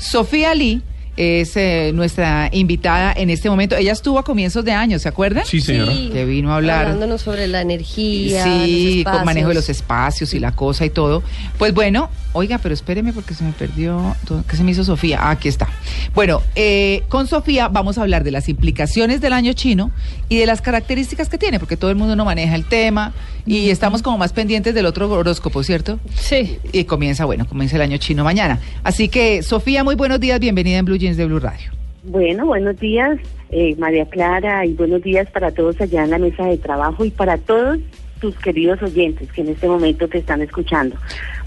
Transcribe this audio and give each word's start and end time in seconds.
Sofía 0.00 0.54
Lee 0.54 0.82
es 1.16 1.54
eh, 1.56 1.90
nuestra 1.92 2.48
invitada 2.52 3.12
en 3.14 3.28
este 3.28 3.50
momento. 3.50 3.76
Ella 3.76 3.92
estuvo 3.92 4.18
a 4.18 4.24
comienzos 4.24 4.64
de 4.64 4.72
año, 4.72 4.98
¿se 4.98 5.08
acuerdan? 5.08 5.44
Sí, 5.44 5.60
señora. 5.60 5.92
Sí. 5.92 6.08
Que 6.12 6.24
vino 6.24 6.50
a 6.52 6.56
hablar. 6.56 6.82
Hablándonos 6.86 7.20
sobre 7.20 7.46
la 7.46 7.60
energía. 7.60 8.44
Sí, 8.44 9.02
los 9.04 9.12
con 9.14 9.24
manejo 9.26 9.48
de 9.48 9.54
los 9.54 9.68
espacios. 9.68 10.32
y 10.32 10.38
la 10.40 10.52
cosa 10.52 10.86
y 10.86 10.90
todo. 10.90 11.22
Pues 11.58 11.74
bueno, 11.74 12.08
oiga, 12.32 12.56
pero 12.58 12.72
espéreme 12.72 13.12
porque 13.12 13.34
se 13.34 13.44
me 13.44 13.52
perdió. 13.52 14.16
todo- 14.26 14.44
¿Qué 14.48 14.56
se 14.56 14.64
me 14.64 14.70
hizo 14.70 14.82
Sofía? 14.82 15.18
Ah, 15.20 15.30
aquí 15.32 15.48
está. 15.48 15.68
Bueno, 16.14 16.40
eh, 16.54 17.02
con 17.08 17.26
Sofía 17.26 17.68
vamos 17.68 17.98
a 17.98 18.02
hablar 18.02 18.24
de 18.24 18.30
las 18.30 18.48
implicaciones 18.48 19.20
del 19.20 19.34
año 19.34 19.52
chino 19.52 19.90
y 20.30 20.38
de 20.38 20.46
las 20.46 20.62
características 20.62 21.28
que 21.28 21.36
tiene, 21.36 21.58
porque 21.58 21.76
todo 21.76 21.90
el 21.90 21.96
mundo 21.96 22.16
no 22.16 22.24
maneja 22.24 22.54
el 22.54 22.64
tema 22.64 23.12
y 23.46 23.70
estamos 23.70 24.02
como 24.02 24.18
más 24.18 24.32
pendientes 24.32 24.74
del 24.74 24.86
otro 24.86 25.10
horóscopo, 25.10 25.62
¿cierto? 25.62 25.98
Sí. 26.14 26.58
Y 26.72 26.84
comienza, 26.84 27.24
bueno, 27.24 27.46
comienza 27.46 27.76
el 27.76 27.82
año 27.82 27.96
chino 27.98 28.24
mañana. 28.24 28.58
Así 28.84 29.08
que, 29.08 29.42
Sofía, 29.42 29.84
muy 29.84 29.94
buenos 29.94 30.20
días, 30.20 30.40
bienvenida 30.40 30.78
en 30.78 30.84
Blue 30.84 30.96
Jeans 30.96 31.16
de 31.16 31.26
Blue 31.26 31.40
Radio. 31.40 31.70
Bueno, 32.04 32.46
buenos 32.46 32.78
días, 32.80 33.18
eh, 33.50 33.76
María 33.78 34.06
Clara, 34.06 34.64
y 34.64 34.72
buenos 34.72 35.02
días 35.02 35.30
para 35.30 35.50
todos 35.50 35.80
allá 35.80 36.04
en 36.04 36.10
la 36.10 36.18
mesa 36.18 36.46
de 36.46 36.56
trabajo 36.56 37.04
y 37.04 37.10
para 37.10 37.36
todos 37.36 37.78
tus 38.20 38.36
queridos 38.36 38.80
oyentes 38.82 39.30
que 39.32 39.40
en 39.40 39.48
este 39.48 39.66
momento 39.66 40.08
te 40.08 40.18
están 40.18 40.42
escuchando. 40.42 40.96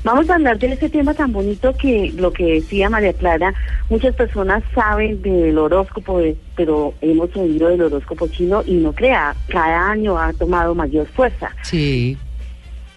Vamos 0.03 0.29
a 0.29 0.35
hablar 0.35 0.59
de 0.59 0.67
ese 0.67 0.89
tema 0.89 1.13
tan 1.13 1.31
bonito 1.31 1.73
que 1.77 2.11
lo 2.17 2.33
que 2.33 2.55
decía 2.55 2.89
María 2.89 3.13
Clara, 3.13 3.53
muchas 3.89 4.13
personas 4.15 4.61
saben 4.75 5.21
del 5.21 5.57
horóscopo, 5.57 6.19
pero 6.57 6.93
hemos 6.99 7.33
oído 7.37 7.69
del 7.69 7.83
horóscopo 7.83 8.27
chino 8.27 8.63
y 8.67 8.73
no 8.73 8.91
crea, 8.91 9.33
cada 9.47 9.91
año 9.91 10.17
ha 10.17 10.33
tomado 10.33 10.75
mayor 10.75 11.07
fuerza. 11.07 11.51
Sí. 11.61 12.17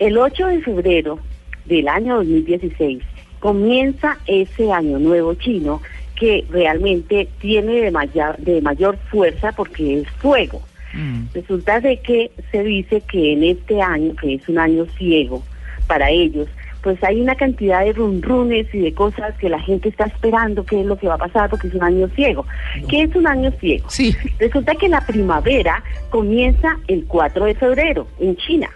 El 0.01 0.19
8 0.19 0.49
de 0.49 0.63
febrero 0.63 1.21
del 1.67 1.87
año 1.87 2.17
2016 2.17 3.03
comienza 3.39 4.19
ese 4.27 4.73
año 4.73 4.99
nuevo 4.99 5.35
chino 5.35 5.81
que 6.17 6.45
realmente 6.51 7.29
tiene 7.41 7.83
de 7.83 7.91
mayor, 7.93 8.37
de 8.39 8.61
mayor 8.63 8.99
fuerza 9.11 9.53
porque 9.53 10.01
es 10.01 10.11
fuego. 10.19 10.61
Mm. 10.93 11.27
Resulta 11.35 11.79
de 11.81 11.99
que 11.99 12.33
se 12.51 12.65
dice 12.65 13.01
que 13.03 13.35
en 13.35 13.45
este 13.45 13.81
año, 13.81 14.17
que 14.17 14.35
es 14.35 14.49
un 14.49 14.59
año 14.59 14.87
ciego 14.99 15.45
para 15.87 16.11
ellos, 16.11 16.49
pues 16.87 17.03
hay 17.03 17.21
una 17.21 17.35
cantidad 17.35 17.85
de 17.85 17.95
runrunes 17.95 18.73
y 18.73 18.79
de 18.79 18.95
cosas 18.95 19.37
que 19.39 19.49
la 19.49 19.59
gente 19.59 19.89
está 19.89 20.05
esperando 20.05 20.65
qué 20.65 20.83
es 20.83 20.87
lo 20.87 20.97
que 20.97 21.09
va 21.09 21.15
a 21.15 21.19
pasar 21.19 21.51
porque 21.51 21.67
es 21.67 21.75
un 21.75 21.83
año 21.83 22.07
ciego. 22.15 22.47
¿Qué 22.89 23.03
es 23.03 23.17
un 23.17 23.27
año 23.27 23.51
ciego? 23.59 23.91
Sí. 23.91 24.15
Resulta 24.39 24.73
que 24.77 24.89
la 24.89 25.01
primavera 25.01 25.83
comienza 26.11 26.77
el 26.87 27.05
4 27.09 27.45
de 27.47 27.55
febrero 27.57 28.07
en 28.21 28.37
China. 28.37 28.69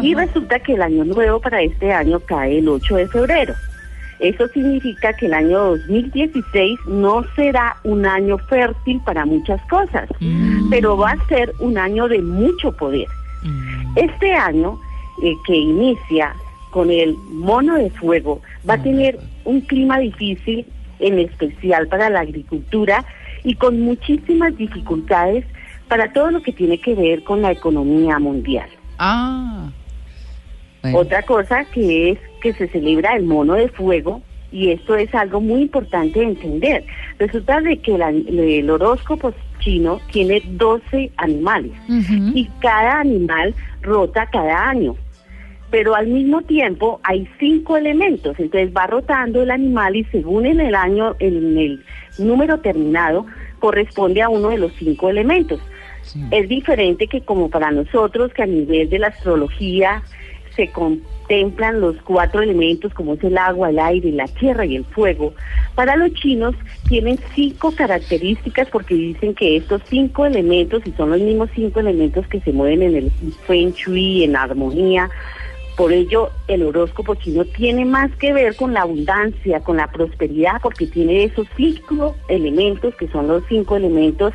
Y 0.00 0.14
resulta 0.14 0.60
que 0.60 0.72
el 0.72 0.80
año 0.80 1.04
nuevo 1.04 1.40
para 1.42 1.60
este 1.60 1.92
año 1.92 2.20
cae 2.20 2.60
el 2.60 2.68
8 2.70 2.96
de 2.96 3.08
febrero. 3.08 3.52
Eso 4.18 4.48
significa 4.48 5.12
que 5.12 5.26
el 5.26 5.34
año 5.34 5.58
2016 5.76 6.78
no 6.86 7.22
será 7.36 7.76
un 7.84 8.06
año 8.06 8.38
fértil 8.48 8.98
para 9.04 9.26
muchas 9.26 9.60
cosas, 9.68 10.08
Mm. 10.20 10.70
pero 10.70 10.96
va 10.96 11.10
a 11.10 11.26
ser 11.28 11.52
un 11.58 11.76
año 11.76 12.08
de 12.08 12.22
mucho 12.22 12.72
poder. 12.72 13.08
Mm. 13.42 13.98
Este 13.98 14.32
año 14.32 14.80
eh, 15.22 15.34
que 15.46 15.54
inicia 15.54 16.34
con 16.72 16.90
el 16.90 17.14
mono 17.30 17.76
de 17.76 17.90
fuego 17.90 18.40
va 18.68 18.74
a 18.74 18.82
tener 18.82 19.18
un 19.44 19.60
clima 19.60 19.98
difícil, 19.98 20.64
en 20.98 21.18
especial 21.18 21.86
para 21.86 22.08
la 22.10 22.20
agricultura 22.20 23.04
y 23.44 23.54
con 23.56 23.80
muchísimas 23.80 24.56
dificultades 24.56 25.44
para 25.88 26.12
todo 26.12 26.30
lo 26.30 26.42
que 26.42 26.52
tiene 26.52 26.78
que 26.78 26.94
ver 26.94 27.22
con 27.24 27.42
la 27.42 27.52
economía 27.52 28.18
mundial. 28.18 28.68
Ah. 28.98 29.70
Bueno. 30.80 30.98
Otra 30.98 31.22
cosa 31.22 31.64
que 31.66 32.12
es 32.12 32.18
que 32.40 32.54
se 32.54 32.68
celebra 32.68 33.14
el 33.16 33.24
mono 33.24 33.54
de 33.54 33.68
fuego 33.68 34.22
y 34.50 34.70
esto 34.70 34.96
es 34.96 35.14
algo 35.14 35.40
muy 35.40 35.62
importante 35.62 36.20
de 36.20 36.26
entender. 36.26 36.84
Resulta 37.18 37.60
de 37.60 37.76
que 37.78 37.98
la- 37.98 38.08
el 38.10 38.68
horóscopo 38.70 39.32
chino 39.60 40.00
tiene 40.10 40.42
12 40.44 41.10
animales 41.18 41.72
y 42.34 42.48
cada 42.60 43.00
animal 43.00 43.54
rota 43.82 44.26
cada 44.32 44.70
año. 44.70 44.96
Pero 45.72 45.96
al 45.96 46.06
mismo 46.06 46.42
tiempo 46.42 47.00
hay 47.02 47.26
cinco 47.40 47.76
elementos, 47.76 48.38
entonces 48.38 48.72
va 48.76 48.86
rotando 48.86 49.42
el 49.42 49.50
animal 49.50 49.96
y 49.96 50.04
según 50.04 50.46
en 50.46 50.60
el 50.60 50.76
año, 50.76 51.16
en 51.18 51.58
el 51.58 51.84
número 52.18 52.60
terminado, 52.60 53.26
corresponde 53.58 54.22
a 54.22 54.28
uno 54.28 54.50
de 54.50 54.58
los 54.58 54.72
cinco 54.74 55.08
elementos. 55.08 55.60
Sí. 56.02 56.20
Es 56.30 56.48
diferente 56.48 57.06
que 57.06 57.22
como 57.22 57.48
para 57.48 57.70
nosotros, 57.70 58.32
que 58.34 58.42
a 58.42 58.46
nivel 58.46 58.90
de 58.90 58.98
la 58.98 59.08
astrología 59.08 60.02
se 60.54 60.68
contemplan 60.68 61.80
los 61.80 61.96
cuatro 62.02 62.42
elementos 62.42 62.92
como 62.92 63.14
es 63.14 63.24
el 63.24 63.38
agua, 63.38 63.70
el 63.70 63.78
aire, 63.78 64.12
la 64.12 64.26
tierra 64.26 64.66
y 64.66 64.76
el 64.76 64.84
fuego. 64.84 65.32
Para 65.74 65.96
los 65.96 66.12
chinos 66.12 66.54
tienen 66.88 67.18
cinco 67.34 67.72
características 67.74 68.68
porque 68.68 68.94
dicen 68.94 69.34
que 69.34 69.56
estos 69.56 69.80
cinco 69.88 70.26
elementos, 70.26 70.82
y 70.84 70.92
son 70.92 71.10
los 71.10 71.20
mismos 71.20 71.48
cinco 71.54 71.80
elementos 71.80 72.26
que 72.26 72.40
se 72.40 72.52
mueven 72.52 72.82
en 72.82 72.96
el 72.96 73.10
feng 73.46 73.72
shui, 73.72 74.24
en 74.24 74.36
armonía, 74.36 75.08
por 75.76 75.92
ello, 75.92 76.30
el 76.48 76.62
horóscopo 76.62 77.14
chino 77.14 77.44
tiene 77.44 77.84
más 77.84 78.10
que 78.16 78.32
ver 78.32 78.54
con 78.56 78.74
la 78.74 78.82
abundancia, 78.82 79.60
con 79.60 79.78
la 79.78 79.90
prosperidad, 79.90 80.60
porque 80.62 80.86
tiene 80.86 81.24
esos 81.24 81.46
cinco 81.56 82.14
elementos, 82.28 82.94
que 82.96 83.08
son 83.08 83.26
los 83.28 83.42
cinco 83.48 83.76
elementos 83.76 84.34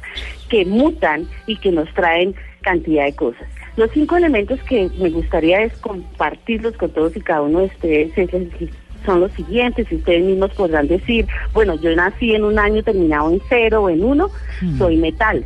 que 0.49 0.65
mutan 0.65 1.27
y 1.45 1.55
que 1.57 1.71
nos 1.71 1.93
traen 1.93 2.33
cantidad 2.61 3.05
de 3.05 3.13
cosas. 3.15 3.47
Los 3.75 3.91
cinco 3.91 4.17
elementos 4.17 4.59
que 4.63 4.89
me 4.99 5.09
gustaría 5.11 5.61
es 5.61 5.77
compartirlos 5.77 6.75
con 6.77 6.89
todos 6.89 7.15
y 7.15 7.21
cada 7.21 7.43
uno 7.43 7.59
de 7.59 7.65
ustedes 7.65 8.17
es 8.17 8.29
son 9.05 9.21
los 9.21 9.31
siguientes, 9.33 9.89
y 9.89 9.95
ustedes 9.95 10.25
mismos 10.25 10.51
podrán 10.55 10.87
decir, 10.87 11.25
bueno, 11.53 11.75
yo 11.75 11.95
nací 11.95 12.33
en 12.33 12.43
un 12.43 12.59
año 12.59 12.83
terminado 12.83 13.29
en 13.31 13.39
cero 13.47 13.83
o 13.83 13.89
en 13.89 14.03
uno, 14.03 14.29
soy 14.77 14.97
metal. 14.97 15.45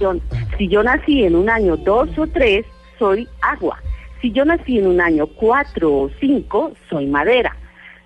Yo- 0.00 0.16
si 0.56 0.66
yo 0.68 0.82
nací 0.82 1.22
en 1.22 1.36
un 1.36 1.48
año 1.48 1.76
dos 1.76 2.08
o 2.18 2.26
tres, 2.26 2.64
soy 2.98 3.28
agua. 3.40 3.78
Si 4.20 4.32
yo 4.32 4.44
nací 4.44 4.78
en 4.78 4.86
un 4.86 5.00
año 5.00 5.26
cuatro 5.26 5.92
o 5.92 6.10
cinco, 6.20 6.72
soy 6.90 7.06
madera. 7.06 7.56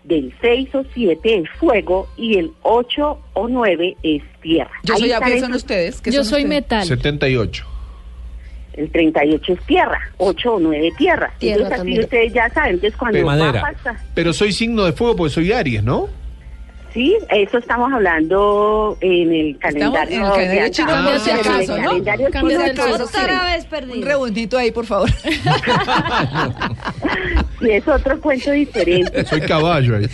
Del 0.05 0.35
seis 0.41 0.69
o 0.75 0.85
siete 0.93 1.39
es 1.39 1.49
fuego 1.61 2.09
y 2.17 2.37
el 2.37 2.51
ocho 2.63 3.19
o 3.35 3.47
nueve 3.49 3.97
es 4.03 4.21
tierra. 4.43 4.73
Yo 4.83 4.97
soy 4.97 5.11
están 5.13 5.31
¿qué 5.31 5.41
son 5.41 5.51
esos- 5.51 5.63
ustedes? 5.63 6.01
¿Qué 6.01 6.11
Yo 6.11 6.25
son 6.25 6.31
soy 6.31 6.43
ustedes? 6.43 6.63
metal. 6.63 6.85
78. 6.87 7.67
El 8.75 8.91
38 8.91 9.53
es 9.53 9.61
tierra, 9.67 10.01
8 10.17 10.55
o 10.55 10.59
9 10.59 10.91
tierra. 10.97 11.31
Tierra 11.39 11.57
Entonces 11.57 11.73
así 11.73 11.79
también. 11.79 12.01
ustedes 12.05 12.33
ya 12.33 12.49
saben, 12.49 12.71
entonces 12.75 12.99
cuando 12.99 13.19
De 13.19 13.25
va 13.25 13.49
a 13.51 13.53
pasar- 13.53 13.97
Pero 14.15 14.33
soy 14.33 14.51
signo 14.53 14.85
de 14.85 14.93
fuego 14.93 15.15
porque 15.15 15.35
soy 15.35 15.53
Aries, 15.53 15.83
¿no? 15.85 16.09
Sí, 16.93 17.17
eso 17.31 17.57
estamos 17.59 17.91
hablando 17.93 18.99
en 19.01 19.33
el 19.33 19.59
calendario. 19.59 20.17
en 20.19 20.25
el 20.25 20.31
calendario 20.33 20.69
chino, 20.69 20.91
acá. 20.93 21.05
por 21.11 21.21
si 21.21 21.31
acaso, 21.31 21.79
¿no? 21.79 21.89
calendario. 21.91 22.29
Otra 22.29 23.45
vez 23.45 23.65
Un 23.65 23.71
perdido. 23.71 24.07
rebundito 24.07 24.59
ahí, 24.59 24.71
por 24.71 24.87
favor. 24.87 25.11
Sí, 27.61 27.71
es 27.71 27.87
otro 27.87 28.21
cuento 28.21 28.51
diferente. 28.51 29.25
Soy 29.25 29.41
caballo 29.43 29.97
ahí. 29.97 30.07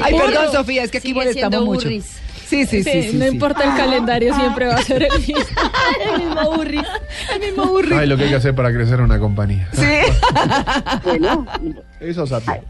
Ay, 0.00 0.14
perdón, 0.16 0.52
Sofía, 0.52 0.84
es 0.84 0.90
que 0.92 0.98
aquí 0.98 1.12
molestamos 1.12 1.64
mucho. 1.64 1.88
burris. 1.88 2.20
Sí, 2.54 2.66
sí, 2.66 2.82
sí. 2.84 3.02
Sí, 3.10 3.16
no 3.16 3.24
sí. 3.26 3.32
importa 3.34 3.64
el 3.64 3.76
calendario, 3.76 4.34
siempre 4.34 4.66
va 4.66 4.74
a 4.74 4.82
ser 4.82 5.02
el 5.02 5.12
mismo. 5.18 5.34
El 6.12 6.18
mismo 6.24 6.56
burris. 6.56 6.82
El 7.34 7.40
mismo 7.40 7.66
burro. 7.66 7.96
Ay, 7.98 8.06
lo 8.06 8.16
que 8.16 8.24
hay 8.24 8.30
que 8.30 8.36
hacer 8.36 8.54
para 8.54 8.72
crecer 8.72 9.00
una 9.00 9.18
compañía. 9.18 9.68
Sí. 9.72 9.82
Bueno, 11.04 11.46
Eso 12.00 12.24
es 12.24 12.32
hay, 12.32 12.60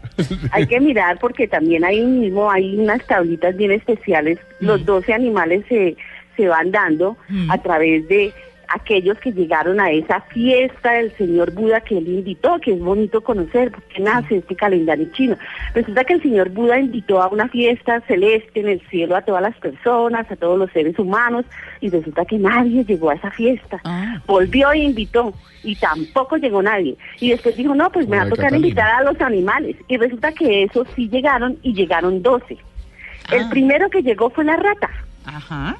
hay 0.51 0.67
que 0.67 0.79
mirar 0.79 1.17
porque 1.19 1.47
también 1.47 1.83
ahí 1.85 2.01
mismo 2.05 2.49
hay 2.51 2.75
unas 2.77 3.05
tablitas 3.05 3.55
bien 3.55 3.71
especiales. 3.71 4.39
Los 4.59 4.85
12 4.85 5.13
animales 5.13 5.63
se, 5.69 5.95
se 6.35 6.47
van 6.47 6.71
dando 6.71 7.17
Mm. 7.29 7.51
a 7.51 7.57
través 7.61 8.07
de 8.07 8.33
aquellos 8.69 9.17
que 9.19 9.31
llegaron 9.31 9.79
a 9.79 9.91
esa 9.91 10.21
fiesta 10.21 10.93
del 10.93 11.11
señor 11.17 11.51
Buda 11.53 11.81
que 11.81 11.97
él 11.97 12.07
invitó, 12.07 12.59
que 12.59 12.73
es 12.73 12.79
bonito 12.79 13.21
conocer, 13.21 13.71
porque 13.71 14.01
nace 14.01 14.37
este 14.37 14.55
calendario 14.55 15.07
chino. 15.13 15.37
Resulta 15.73 16.03
que 16.03 16.13
el 16.13 16.21
señor 16.21 16.49
Buda 16.49 16.79
invitó 16.79 17.21
a 17.21 17.27
una 17.27 17.47
fiesta 17.47 18.01
celeste 18.07 18.59
en 18.59 18.67
el 18.69 18.81
cielo 18.89 19.15
a 19.15 19.21
todas 19.21 19.41
las 19.41 19.55
personas, 19.57 20.29
a 20.31 20.35
todos 20.35 20.57
los 20.57 20.71
seres 20.71 20.97
humanos, 20.99 21.45
y 21.81 21.89
resulta 21.89 22.25
que 22.25 22.37
nadie 22.37 22.83
llegó 22.85 23.09
a 23.09 23.15
esa 23.15 23.31
fiesta. 23.31 23.79
Ah. 23.83 24.21
Volvió 24.27 24.71
e 24.71 24.79
invitó, 24.79 25.33
y 25.63 25.75
tampoco 25.75 26.37
llegó 26.37 26.61
nadie. 26.61 26.95
Y 27.19 27.29
después 27.31 27.55
dijo, 27.57 27.73
no, 27.75 27.91
pues 27.91 28.07
me 28.07 28.17
va 28.17 28.23
a 28.23 28.29
tocar 28.29 28.45
Catalina. 28.45 28.67
invitar 28.67 28.91
a 28.91 29.03
los 29.03 29.19
animales. 29.21 29.75
Y 29.87 29.97
resulta 29.97 30.31
que 30.31 30.63
esos 30.63 30.87
sí 30.95 31.09
llegaron, 31.09 31.57
y 31.63 31.73
llegaron 31.73 32.21
12. 32.21 32.57
El 33.31 33.43
Ah. 33.43 33.47
primero 33.49 33.89
que 33.89 34.03
llegó 34.03 34.29
fue 34.29 34.43
la 34.45 34.55
rata. 34.55 34.89
Ajá. 35.25 35.75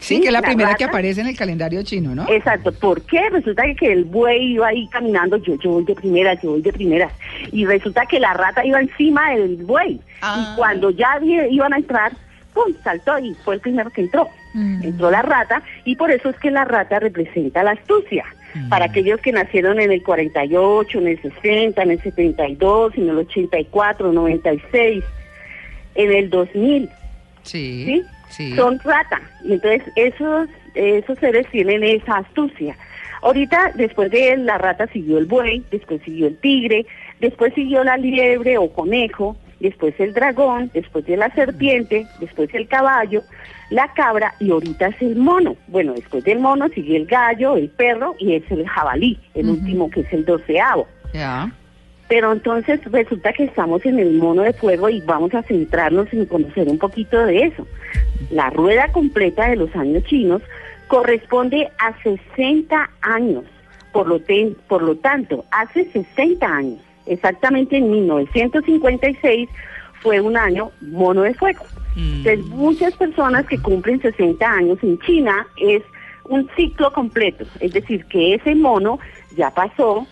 Sí, 0.00 0.14
Sí, 0.16 0.20
que 0.22 0.28
es 0.28 0.32
la 0.32 0.40
la 0.40 0.46
primera 0.46 0.74
que 0.74 0.84
aparece 0.84 1.20
en 1.20 1.26
el 1.28 1.36
calendario 1.36 1.82
chino, 1.82 2.14
¿no? 2.14 2.26
Exacto, 2.28 2.72
¿por 2.72 3.02
qué? 3.02 3.28
Resulta 3.30 3.62
que- 3.78 3.92
el 3.92 4.04
buey 4.04 4.54
iba 4.54 4.68
ahí 4.68 4.88
caminando, 4.88 5.36
yo, 5.36 5.56
yo 5.62 5.70
voy 5.72 5.84
de 5.84 5.94
primeras, 5.94 6.40
yo 6.42 6.50
voy 6.52 6.62
de 6.62 6.72
primeras, 6.72 7.12
y 7.52 7.66
resulta 7.66 8.06
que 8.06 8.18
la 8.18 8.32
rata 8.32 8.64
iba 8.64 8.80
encima 8.80 9.30
del 9.32 9.56
buey, 9.58 10.00
Ah. 10.22 10.52
y 10.52 10.56
cuando 10.56 10.88
ya 10.90 11.18
iban 11.50 11.74
a 11.74 11.76
entrar, 11.76 12.12
¡pum!, 12.54 12.72
saltó 12.82 13.18
y 13.18 13.34
fue 13.44 13.56
el 13.56 13.60
primero 13.60 13.90
que 13.90 14.00
entró. 14.02 14.26
Entró 14.82 15.10
la 15.12 15.22
rata, 15.22 15.62
y 15.84 15.94
por 15.94 16.10
eso 16.10 16.30
es 16.30 16.36
que 16.38 16.50
la 16.50 16.64
rata 16.64 16.98
representa 16.98 17.62
la 17.62 17.72
astucia. 17.72 18.24
Para 18.68 18.86
aquellos 18.86 19.20
que 19.20 19.30
nacieron 19.30 19.78
en 19.78 19.92
el 19.92 20.02
48, 20.02 20.98
en 20.98 21.06
el 21.06 21.22
60, 21.22 21.82
en 21.84 21.90
el 21.92 22.02
72, 22.02 22.94
en 22.96 23.10
el 23.10 23.18
84, 23.18 24.12
96, 24.12 25.04
en 25.94 26.10
el 26.12 26.30
2000, 26.30 26.88
Sí. 27.42 27.84
¿sí? 27.86 28.02
Sí. 28.30 28.54
Son 28.56 28.78
rata. 28.80 29.20
Y 29.44 29.52
entonces 29.52 29.82
esos, 29.96 30.48
esos 30.74 31.18
seres 31.18 31.46
tienen 31.50 31.84
esa 31.84 32.18
astucia. 32.18 32.76
Ahorita, 33.22 33.72
después 33.74 34.10
de 34.10 34.36
la 34.38 34.56
rata 34.56 34.86
siguió 34.88 35.18
el 35.18 35.26
buey, 35.26 35.62
después 35.70 36.00
siguió 36.02 36.26
el 36.26 36.38
tigre, 36.38 36.86
después 37.20 37.52
siguió 37.54 37.84
la 37.84 37.98
liebre 37.98 38.56
o 38.56 38.72
conejo, 38.72 39.36
después 39.60 39.94
el 39.98 40.14
dragón, 40.14 40.70
después 40.72 41.04
de 41.04 41.18
la 41.18 41.30
serpiente, 41.34 42.06
después 42.18 42.48
el 42.54 42.66
caballo, 42.66 43.22
la 43.68 43.92
cabra 43.92 44.34
y 44.40 44.50
ahorita 44.50 44.88
es 44.88 45.02
el 45.02 45.16
mono. 45.16 45.56
Bueno, 45.68 45.92
después 45.92 46.24
del 46.24 46.38
mono 46.38 46.68
sigue 46.68 46.96
el 46.96 47.06
gallo, 47.06 47.56
el 47.56 47.68
perro 47.68 48.16
y 48.18 48.34
es 48.34 48.50
el 48.50 48.66
jabalí, 48.66 49.18
el 49.34 49.50
último 49.50 49.90
que 49.90 50.00
es 50.00 50.12
el 50.12 50.24
doceavo. 50.24 50.86
Pero 52.10 52.32
entonces 52.32 52.80
resulta 52.90 53.32
que 53.32 53.44
estamos 53.44 53.86
en 53.86 53.98
el 54.00 54.14
mono 54.18 54.42
de 54.42 54.52
fuego 54.52 54.90
y 54.90 55.00
vamos 55.00 55.32
a 55.32 55.42
centrarnos 55.44 56.12
en 56.12 56.26
conocer 56.26 56.68
un 56.68 56.76
poquito 56.76 57.24
de 57.24 57.44
eso. 57.44 57.66
La 58.30 58.50
rueda 58.50 58.90
completa 58.92 59.48
de 59.48 59.54
los 59.56 59.74
años 59.76 60.02
chinos 60.04 60.42
corresponde 60.88 61.68
a 61.78 61.94
60 62.02 62.90
años. 63.00 63.44
Por 63.92 64.08
lo, 64.08 64.20
ten- 64.20 64.56
por 64.68 64.82
lo 64.82 64.96
tanto, 64.96 65.44
hace 65.52 65.84
60 65.92 66.44
años, 66.46 66.80
exactamente 67.06 67.76
en 67.76 67.90
1956, 67.90 69.48
fue 70.02 70.20
un 70.20 70.36
año 70.36 70.72
mono 70.80 71.22
de 71.22 71.34
fuego. 71.34 71.64
Mm. 71.94 72.26
Entonces, 72.26 72.46
muchas 72.46 72.94
personas 72.96 73.46
que 73.46 73.58
cumplen 73.58 74.00
60 74.02 74.44
años 74.50 74.78
en 74.82 74.98
China 75.00 75.46
es 75.58 75.82
un 76.24 76.48
ciclo 76.56 76.92
completo, 76.92 77.44
es 77.60 77.72
decir, 77.72 78.04
que 78.06 78.34
ese 78.34 78.54
mono 78.54 78.98
ya 79.36 79.50
pasó 79.50 80.06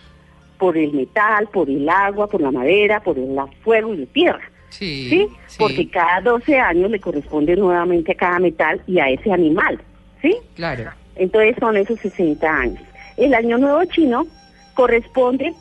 por 0.59 0.77
el 0.77 0.93
metal, 0.93 1.47
por 1.51 1.69
el 1.69 1.89
agua, 1.89 2.27
por 2.27 2.41
la 2.41 2.51
madera, 2.51 2.99
por 3.01 3.17
el 3.17 3.35
fuego 3.63 3.93
y 3.95 3.97
la 3.97 4.05
tierra, 4.07 4.51
Sí. 4.69 5.09
¿sí? 5.09 5.27
Porque 5.57 5.89
cada 5.89 6.21
12 6.21 6.59
años 6.59 6.91
le 6.91 6.99
corresponde 6.99 7.55
nuevamente 7.55 8.11
a 8.11 8.15
cada 8.15 8.37
metal 8.37 8.79
y 8.85 8.99
a 8.99 9.09
ese 9.09 9.31
animal, 9.31 9.79
¿sí? 10.21 10.35
Claro. 10.55 10.91
Entonces 11.15 11.55
son 11.59 11.75
esos 11.77 11.99
60 12.01 12.47
años. 12.47 12.83
El 13.17 13.33
Año 13.33 13.57
Nuevo 13.57 13.83
Chino 13.85 14.27
corresponde, 14.75 15.53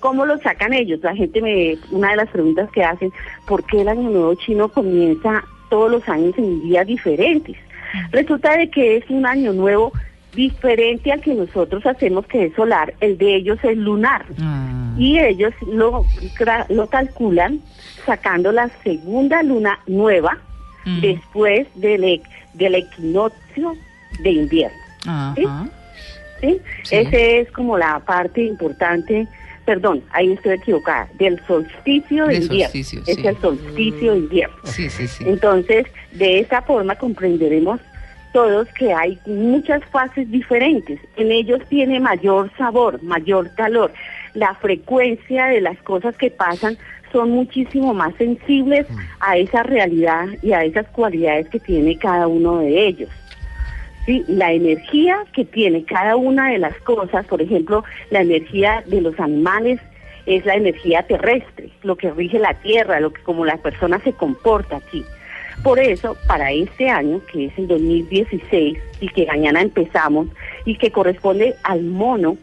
¿cómo 0.00 0.26
lo 0.26 0.38
sacan 0.38 0.72
ellos? 0.72 1.00
La 1.02 1.14
gente 1.16 1.40
me, 1.40 1.76
una 1.90 2.10
de 2.10 2.16
las 2.16 2.28
preguntas 2.28 2.70
que 2.72 2.84
hacen, 2.84 3.10
¿por 3.46 3.64
qué 3.64 3.80
el 3.80 3.88
Año 3.88 4.10
Nuevo 4.10 4.34
Chino 4.34 4.68
comienza 4.68 5.44
todos 5.70 5.90
los 5.90 6.08
años 6.08 6.34
en 6.36 6.62
días 6.62 6.86
diferentes? 6.86 7.56
Resulta 8.10 8.56
de 8.56 8.70
que 8.70 8.98
es 8.98 9.04
un 9.10 9.26
Año 9.26 9.52
Nuevo 9.52 9.92
diferente 10.34 11.12
al 11.12 11.20
que 11.20 11.34
nosotros 11.34 11.84
hacemos, 11.86 12.26
que 12.26 12.46
es 12.46 12.54
solar, 12.54 12.94
el 13.00 13.18
de 13.18 13.36
ellos 13.36 13.58
es 13.62 13.76
lunar. 13.76 14.24
Ah. 14.40 14.94
Y 14.98 15.18
ellos 15.18 15.52
lo, 15.66 16.04
lo 16.68 16.86
calculan 16.88 17.60
sacando 18.06 18.52
la 18.52 18.68
segunda 18.82 19.42
luna 19.42 19.78
nueva 19.86 20.38
Mm. 20.84 21.00
después 21.00 21.68
del, 21.76 22.02
e- 22.02 22.22
del 22.54 22.74
equinoccio 22.74 23.72
de 24.24 24.30
invierno. 24.32 24.76
Ajá. 25.06 25.34
¿sí? 26.40 26.60
Sí. 26.82 26.96
Ese 26.96 27.38
es 27.40 27.52
como 27.52 27.78
la 27.78 28.00
parte 28.00 28.42
importante, 28.42 29.28
perdón, 29.64 30.02
ahí 30.10 30.32
estoy 30.32 30.54
equivocada, 30.54 31.08
del 31.20 31.40
solsticio 31.46 32.26
de 32.26 32.34
invierno. 32.34 32.72
solsticio, 32.72 33.02
es 33.06 33.16
el 33.24 33.36
solsticio 33.40 34.10
de 34.12 34.18
invierno. 34.18 34.56
Sí, 34.64 34.90
sí, 34.90 35.06
sí. 35.06 35.22
Entonces, 35.24 35.86
de 36.10 36.40
esa 36.40 36.62
forma 36.62 36.96
comprenderemos 36.96 37.80
todos 38.32 38.68
que 38.74 38.92
hay 38.92 39.18
muchas 39.26 39.84
fases 39.86 40.30
diferentes. 40.30 41.00
En 41.16 41.30
ellos 41.30 41.60
tiene 41.68 42.00
mayor 42.00 42.50
sabor, 42.56 43.02
mayor 43.02 43.54
calor. 43.54 43.92
La 44.34 44.54
frecuencia 44.54 45.46
de 45.46 45.60
las 45.60 45.78
cosas 45.82 46.16
que 46.16 46.30
pasan 46.30 46.76
son 47.12 47.30
muchísimo 47.30 47.92
más 47.92 48.14
sensibles 48.16 48.86
a 49.20 49.36
esa 49.36 49.62
realidad 49.62 50.26
y 50.42 50.52
a 50.52 50.64
esas 50.64 50.86
cualidades 50.88 51.48
que 51.48 51.60
tiene 51.60 51.98
cada 51.98 52.26
uno 52.26 52.58
de 52.58 52.86
ellos. 52.86 53.10
Sí, 54.06 54.24
la 54.26 54.52
energía 54.52 55.18
que 55.32 55.44
tiene 55.44 55.84
cada 55.84 56.16
una 56.16 56.50
de 56.50 56.58
las 56.58 56.76
cosas, 56.80 57.24
por 57.26 57.40
ejemplo, 57.40 57.84
la 58.10 58.22
energía 58.22 58.82
de 58.86 59.00
los 59.00 59.18
animales 59.20 59.78
es 60.26 60.44
la 60.44 60.54
energía 60.54 61.02
terrestre, 61.02 61.70
lo 61.82 61.96
que 61.96 62.10
rige 62.10 62.38
la 62.38 62.54
tierra, 62.54 63.00
lo 63.00 63.12
que 63.12 63.22
como 63.22 63.44
la 63.44 63.58
persona 63.58 64.00
se 64.00 64.12
comporta 64.12 64.76
aquí. 64.76 65.04
Por 65.62 65.78
eso, 65.78 66.16
para 66.26 66.50
este 66.52 66.88
año, 66.88 67.20
que 67.32 67.46
es 67.46 67.52
el 67.58 67.68
2016 67.68 68.78
y 69.00 69.08
que 69.08 69.26
mañana 69.26 69.60
empezamos 69.62 70.28
y 70.64 70.76
que 70.76 70.90
corresponde 70.90 71.54
al 71.62 71.82
mono 71.82 72.36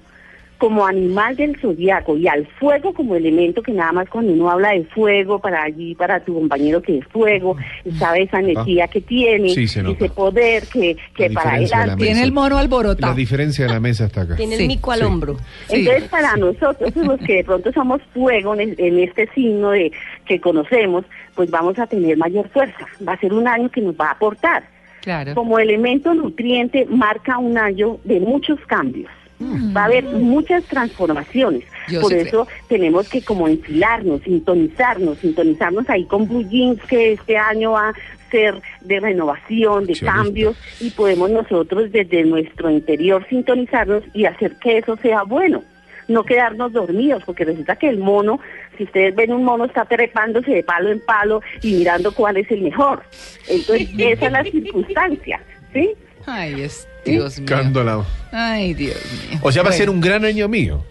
como 0.57 0.85
animal 0.85 1.37
del 1.37 1.57
zodiaco 1.57 2.17
y 2.17 2.27
al 2.27 2.45
fuego 2.45 2.93
como 2.93 3.15
elemento 3.15 3.63
que 3.63 3.71
nada 3.71 3.93
más 3.93 4.09
cuando 4.09 4.33
uno 4.33 4.49
habla 4.49 4.71
de 4.73 4.83
fuego 4.83 5.39
para 5.39 5.63
allí, 5.63 5.95
para 5.95 6.19
tu 6.19 6.33
compañero 6.33 6.81
que 6.81 6.97
es 6.97 7.05
fuego, 7.07 7.55
sabe 7.97 8.23
esa 8.23 8.41
energía 8.41 8.89
que 8.89 8.99
tiene, 8.99 9.47
Sí, 9.51 9.69
se 9.69 9.79
ese 9.89 10.09
poder 10.09 10.63
que, 10.67 10.97
que 11.15 11.29
La 11.29 11.33
para 11.41 11.51
la 11.61 11.77
adelante. 11.77 12.03
Tiene 12.03 12.23
el 12.23 12.33
mono 12.33 12.55
La 12.55 12.61
alborotado. 12.61 13.13
diferencia 13.15 13.67
de 13.67 13.71
la 13.73 13.79
mesa 13.79 14.03
está 14.07 14.23
acá. 14.23 14.35
Tiene 14.35 14.57
Sí, 14.57 14.63
el 14.63 14.67
mico 14.67 14.91
al 14.91 14.99
sí. 14.99 15.05
hombro. 15.05 15.37
Sí. 15.69 15.77
Entonces, 15.79 16.09
para 16.09 16.35
nosotros, 16.35 16.93
los 16.97 17.21
que 17.21 17.35
de 17.35 17.43
pronto 17.45 17.71
somos 17.71 18.01
fuego 18.13 18.53
en, 18.55 18.59
el- 18.59 18.75
en 18.79 18.99
este 18.99 19.29
signo 19.33 19.69
de 19.71 19.93
que 20.29 20.39
conocemos, 20.39 21.05
pues 21.33 21.49
vamos 21.49 21.77
a 21.79 21.87
tener 21.87 22.15
mayor 22.15 22.47
fuerza. 22.49 22.85
Va 23.05 23.13
a 23.13 23.19
ser 23.19 23.33
un 23.33 23.47
año 23.47 23.69
que 23.69 23.81
nos 23.81 23.95
va 23.95 24.09
a 24.09 24.11
aportar. 24.11 24.63
Claro. 25.01 25.33
Como 25.33 25.57
elemento 25.57 26.13
nutriente, 26.13 26.85
marca 26.85 27.39
un 27.39 27.57
año 27.57 27.97
de 28.03 28.19
muchos 28.19 28.59
cambios. 28.67 29.09
Va 29.41 29.83
a 29.83 29.85
haber 29.85 30.03
muchas 30.03 30.65
transformaciones. 30.65 31.63
Yo 31.87 32.01
Por 32.01 32.11
sí 32.11 32.17
eso 32.17 32.45
tenemos 32.67 33.07
que 33.07 33.21
como 33.21 33.47
enfilarnos, 33.47 34.21
sintonizarnos, 34.23 35.17
sintonizarnos 35.19 35.89
ahí 35.89 36.03
con 36.03 36.27
Blue 36.27 36.47
Jeans, 36.47 36.81
que 36.83 37.13
este 37.13 37.37
año 37.37 37.71
va 37.71 37.89
a 37.89 37.93
ser 38.29 38.61
de 38.81 38.99
renovación, 38.99 39.85
de 39.85 39.97
cambios, 39.97 40.57
y 40.81 40.89
podemos 40.91 41.31
nosotros 41.31 41.89
desde 41.89 42.25
nuestro 42.25 42.69
interior 42.69 43.25
sintonizarnos 43.29 44.03
y 44.13 44.25
hacer 44.25 44.57
que 44.57 44.79
eso 44.79 44.97
sea 44.97 45.23
bueno. 45.23 45.63
No 46.09 46.23
quedarnos 46.25 46.73
dormidos, 46.73 47.23
porque 47.25 47.45
resulta 47.45 47.75
que 47.77 47.87
el 47.87 47.99
mono, 47.99 48.39
si 48.77 48.83
ustedes 48.83 49.15
ven 49.15 49.31
un 49.31 49.43
mono, 49.45 49.65
está 49.65 49.85
trepándose 49.85 50.51
de 50.51 50.63
palo 50.63 50.91
en 50.91 50.99
palo 50.99 51.41
y 51.61 51.73
mirando 51.75 52.11
cuál 52.13 52.35
es 52.37 52.49
el 52.51 52.61
mejor. 52.61 53.03
Entonces, 53.47 53.87
esa 53.97 54.25
es 54.25 54.31
la 54.31 54.43
circunstancia, 54.43 55.39
¿sí? 55.71 55.91
Ay, 56.25 56.61
es 56.61 56.87
Dios 57.05 57.37
mío. 57.39 57.45
Cándola. 57.47 58.03
Ay, 58.31 58.73
Dios 58.73 58.97
mío. 59.29 59.39
O 59.41 59.51
sea, 59.51 59.63
va 59.63 59.69
a 59.69 59.71
ser 59.71 59.85
Bueno, 59.87 59.93
un 59.93 60.01
gran 60.01 60.25
año 60.25 60.47
mío. 60.49 60.83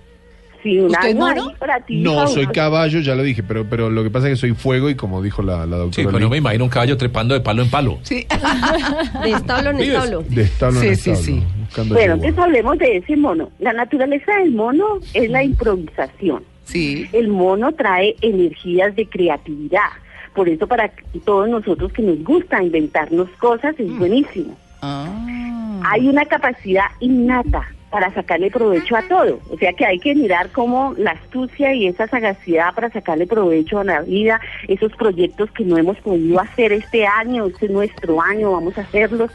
Sí, 0.62 0.76
un 0.78 0.86
¿Usted 0.86 0.98
es 1.10 1.14
año 1.14 1.18
mono? 1.20 1.54
para 1.58 1.80
ti, 1.80 2.00
No, 2.00 2.26
soy 2.26 2.46
caballo, 2.48 2.98
ya 3.00 3.14
lo 3.14 3.22
dije, 3.22 3.42
pero, 3.44 3.64
pero 3.68 3.90
lo 3.90 4.02
que 4.02 4.10
pasa 4.10 4.26
es 4.28 4.32
que 4.32 4.36
soy 4.36 4.54
fuego 4.54 4.90
y 4.90 4.96
como 4.96 5.22
dijo 5.22 5.40
la, 5.42 5.66
la 5.66 5.76
Sí, 5.76 5.82
doctora. 6.02 6.10
pues 6.10 6.22
no 6.22 6.28
me 6.30 6.36
imagino 6.38 6.64
un 6.64 6.70
caballo 6.70 6.96
trepando 6.96 7.34
de 7.34 7.40
palo 7.40 7.62
en 7.62 7.70
palo. 7.70 7.98
Sí. 8.02 8.26
De 9.22 9.30
establo 9.30 9.70
en 9.70 9.80
establo. 9.80 10.24
de 10.28 10.42
establo 10.42 10.82
en 10.82 10.96
Sí, 10.96 11.02
sí, 11.02 11.10
establo, 11.10 11.22
sí. 11.42 11.44
Buscando 11.68 11.94
Bueno, 11.94 12.14
entonces 12.14 12.38
hablemos 12.38 12.78
de 12.78 12.96
ese 12.96 13.16
mono. 13.16 13.50
La 13.58 13.72
naturaleza 13.72 14.36
del 14.36 14.52
mono 14.52 14.98
es 15.14 15.30
la 15.30 15.42
improvisación. 15.42 16.42
Sí. 16.64 17.08
El 17.12 17.28
mono 17.28 17.72
trae 17.72 18.16
energías 18.20 18.94
de 18.96 19.06
creatividad. 19.06 19.90
Por 20.34 20.48
eso 20.48 20.66
para 20.66 20.92
todos 21.24 21.48
nosotros 21.48 21.92
que 21.92 22.02
nos 22.02 22.22
gusta 22.22 22.62
inventarnos 22.62 23.28
cosas 23.38 23.74
es 23.78 23.98
buenísimo. 23.98 24.56
Ah. 24.82 25.80
Hay 25.84 26.08
una 26.08 26.24
capacidad 26.26 26.86
innata 27.00 27.68
para 27.90 28.12
sacarle 28.12 28.50
provecho 28.50 28.96
a 28.96 29.02
todo. 29.02 29.40
O 29.50 29.56
sea 29.56 29.72
que 29.72 29.86
hay 29.86 29.98
que 29.98 30.14
mirar 30.14 30.50
cómo 30.50 30.94
la 30.96 31.12
astucia 31.12 31.74
y 31.74 31.86
esa 31.86 32.06
sagacidad 32.06 32.74
para 32.74 32.90
sacarle 32.90 33.26
provecho 33.26 33.78
a 33.78 33.84
la 33.84 34.02
vida, 34.02 34.40
esos 34.66 34.92
proyectos 34.96 35.50
que 35.52 35.64
no 35.64 35.78
hemos 35.78 35.98
podido 35.98 36.40
hacer 36.40 36.72
este 36.72 37.06
año, 37.06 37.46
este 37.46 37.66
es 37.66 37.72
nuestro 37.72 38.20
año, 38.20 38.52
vamos 38.52 38.76
a 38.78 38.82
hacerlos. 38.82 39.30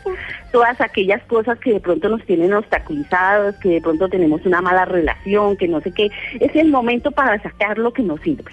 Todas 0.52 0.80
aquellas 0.82 1.24
cosas 1.24 1.58
que 1.60 1.74
de 1.74 1.80
pronto 1.80 2.10
nos 2.10 2.24
tienen 2.26 2.54
obstaculizados, 2.54 3.56
que 3.56 3.70
de 3.70 3.82
pronto 3.82 4.08
tenemos 4.10 4.46
una 4.46 4.62
mala 4.62 4.86
relación, 4.86 5.58
que 5.58 5.68
no 5.68 5.82
sé 5.82 5.92
qué, 5.92 6.10
es 6.40 6.56
el 6.56 6.70
momento 6.70 7.12
para 7.12 7.42
sacar 7.42 7.78
lo 7.78 7.92
que 7.92 8.04
nos 8.04 8.22
sirve 8.22 8.52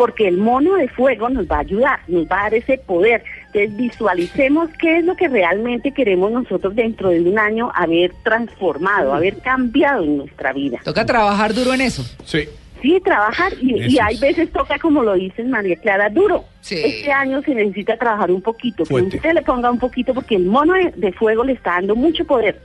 porque 0.00 0.26
el 0.26 0.38
mono 0.38 0.76
de 0.76 0.88
fuego 0.88 1.28
nos 1.28 1.46
va 1.46 1.56
a 1.56 1.60
ayudar, 1.60 2.00
nos 2.08 2.24
va 2.24 2.40
a 2.40 2.42
dar 2.44 2.54
ese 2.54 2.78
poder. 2.78 3.22
Entonces 3.48 3.76
visualicemos 3.76 4.70
qué 4.78 4.96
es 4.96 5.04
lo 5.04 5.14
que 5.14 5.28
realmente 5.28 5.92
queremos 5.92 6.32
nosotros 6.32 6.74
dentro 6.74 7.10
de 7.10 7.20
un 7.20 7.38
año 7.38 7.70
haber 7.74 8.10
transformado, 8.24 9.12
haber 9.12 9.36
cambiado 9.42 10.02
en 10.04 10.16
nuestra 10.16 10.54
vida. 10.54 10.78
Toca 10.82 11.04
trabajar 11.04 11.52
duro 11.52 11.74
en 11.74 11.82
eso. 11.82 12.02
Sí. 12.24 12.48
Sí, 12.80 12.98
trabajar 13.04 13.52
y, 13.60 13.92
y 13.94 13.98
hay 13.98 14.14
es. 14.14 14.20
veces 14.22 14.50
toca, 14.50 14.78
como 14.78 15.02
lo 15.02 15.12
dices 15.12 15.46
María 15.46 15.76
Clara, 15.76 16.08
duro. 16.08 16.46
Sí. 16.62 16.76
Este 16.82 17.12
año 17.12 17.42
se 17.42 17.54
necesita 17.54 17.98
trabajar 17.98 18.30
un 18.30 18.40
poquito, 18.40 18.84
que 18.84 18.88
Fuerte. 18.88 19.16
usted 19.16 19.34
le 19.34 19.42
ponga 19.42 19.70
un 19.70 19.78
poquito 19.78 20.14
porque 20.14 20.36
el 20.36 20.46
mono 20.46 20.72
de, 20.72 20.92
de 20.96 21.12
fuego 21.12 21.44
le 21.44 21.52
está 21.52 21.72
dando 21.72 21.94
mucho 21.94 22.24
poder 22.24 22.58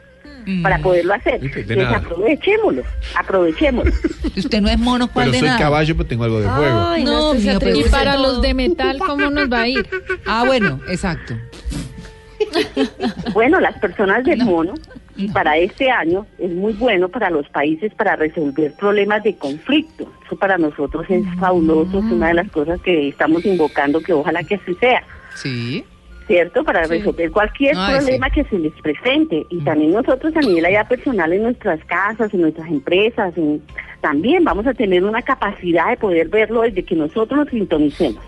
Mm. 0.45 0.61
para 0.61 0.79
poderlo 0.79 1.13
hacer. 1.13 1.39
De 1.39 1.47
Entonces 1.47 1.77
nada. 1.77 1.97
aprovechémoslo, 1.97 2.83
aprovechémoslo. 3.17 3.91
Usted 4.37 4.61
no 4.61 4.69
es 4.69 4.77
mono, 4.79 5.09
¿cuál 5.11 5.25
Pero 5.25 5.31
de 5.33 5.39
soy 5.39 5.47
nada? 5.47 5.59
caballo, 5.59 5.95
pero 5.97 6.07
tengo 6.07 6.23
algo 6.25 6.39
de 6.41 6.47
fuego. 6.49 6.79
Ay, 6.87 7.03
No, 7.03 7.33
se 7.33 7.39
mío, 7.49 7.59
pero- 7.59 7.75
Y 7.79 7.83
para 7.85 8.13
todo. 8.13 8.23
los 8.33 8.41
de 8.41 8.53
metal, 8.53 8.97
¿cómo 8.99 9.29
nos 9.29 9.51
va 9.51 9.61
a 9.61 9.67
ir? 9.67 9.87
Ah, 10.25 10.43
bueno, 10.45 10.79
exacto. 10.89 11.35
Bueno, 13.33 13.59
las 13.59 13.77
personas 13.79 14.23
del 14.23 14.39
No. 14.39 14.45
mono, 14.45 14.73
y 15.17 15.27
No. 15.27 15.33
para 15.33 15.57
este 15.57 15.89
año 15.89 16.25
es 16.37 16.51
muy 16.51 16.73
bueno 16.73 17.07
para 17.09 17.29
los 17.29 17.47
países 17.49 17.93
para 17.95 18.15
resolver 18.15 18.73
problemas 18.73 19.23
de 19.23 19.35
conflicto. 19.37 20.11
Eso 20.25 20.35
para 20.35 20.57
nosotros 20.57 21.05
es 21.09 21.23
fabuloso, 21.39 21.99
es 21.99 22.05
una 22.05 22.27
de 22.27 22.33
las 22.35 22.51
cosas 22.51 22.79
que 22.81 23.09
estamos 23.09 23.45
invocando 23.45 24.01
que 24.01 24.13
ojalá 24.13 24.43
que 24.43 24.55
así 24.55 24.73
sea. 24.79 25.03
Sí. 25.35 25.85
¿Cierto? 26.27 26.63
Para 26.63 26.85
Sí. 26.85 26.97
resolver 26.97 27.31
cualquier 27.31 27.75
Ay, 27.77 27.95
problema 27.97 28.29
que 28.29 28.43
se 28.45 28.57
les 28.57 28.73
presente. 28.81 29.45
Y 29.49 29.59
también 29.61 29.93
nosotros 29.93 30.35
a 30.35 30.39
nivel 30.41 30.65
allá 30.65 30.83
personal 30.87 31.31
en 31.33 31.43
nuestras 31.43 31.83
casas, 31.85 32.33
en 32.33 32.41
nuestras 32.41 32.67
empresas, 32.69 33.37
en- 33.37 33.61
también 34.01 34.43
vamos 34.43 34.65
a 34.67 34.73
tener 34.73 35.03
una 35.03 35.21
capacidad 35.21 35.89
de 35.89 35.97
poder 35.97 36.29
verlo 36.29 36.61
desde 36.61 36.83
que 36.83 36.95
nosotros 36.95 37.39
nos 37.39 37.49
sintonicemos. 37.49 38.23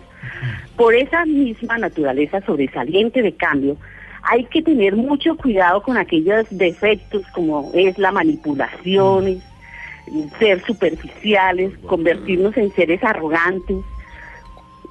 Por 0.75 0.93
esa 0.95 1.25
misma 1.25 1.77
naturaleza 1.77 2.41
sobresaliente 2.41 3.21
de 3.21 3.31
cambio, 3.33 3.77
hay 4.23 4.43
que 4.45 4.61
tener 4.61 4.95
mucho 4.95 5.35
cuidado 5.37 5.81
con 5.81 5.97
aquellos 5.97 6.45
defectos 6.51 7.23
como 7.33 7.71
es 7.73 7.97
la 7.97 8.11
manipulación, 8.11 9.27
es 9.27 9.39
ser 10.39 10.63
superficiales, 10.65 11.71
convertirnos 11.87 12.55
en 12.57 12.71
seres 12.73 13.03
arrogantes 13.03 13.77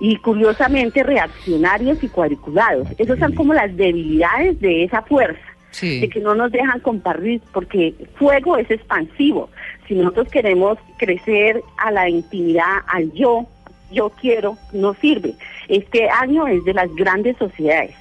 y 0.00 0.16
curiosamente 0.16 1.02
reaccionarios 1.02 2.02
y 2.02 2.08
cuadriculados. 2.08 2.88
Esas 2.98 3.18
son 3.18 3.32
como 3.34 3.54
las 3.54 3.74
debilidades 3.76 4.60
de 4.60 4.84
esa 4.84 5.02
fuerza 5.02 5.40
Sí. 5.70 6.00
de 6.00 6.08
que 6.08 6.20
no 6.20 6.34
nos 6.34 6.52
dejan 6.52 6.80
compartir, 6.80 7.42
porque 7.52 7.94
fuego 8.14 8.56
es 8.56 8.70
expansivo. 8.70 9.50
Si 9.86 9.94
nosotros 9.94 10.28
queremos 10.28 10.78
crecer 10.96 11.60
a 11.76 11.90
la 11.90 12.08
intimidad, 12.08 12.78
al 12.88 13.12
yo, 13.12 13.46
yo 13.90 14.10
quiero, 14.20 14.56
no 14.72 14.94
sirve. 14.94 15.34
Este 15.68 16.08
año 16.08 16.46
es 16.46 16.64
de 16.64 16.72
las 16.74 16.94
grandes 16.94 17.36
sociedades 17.36 17.94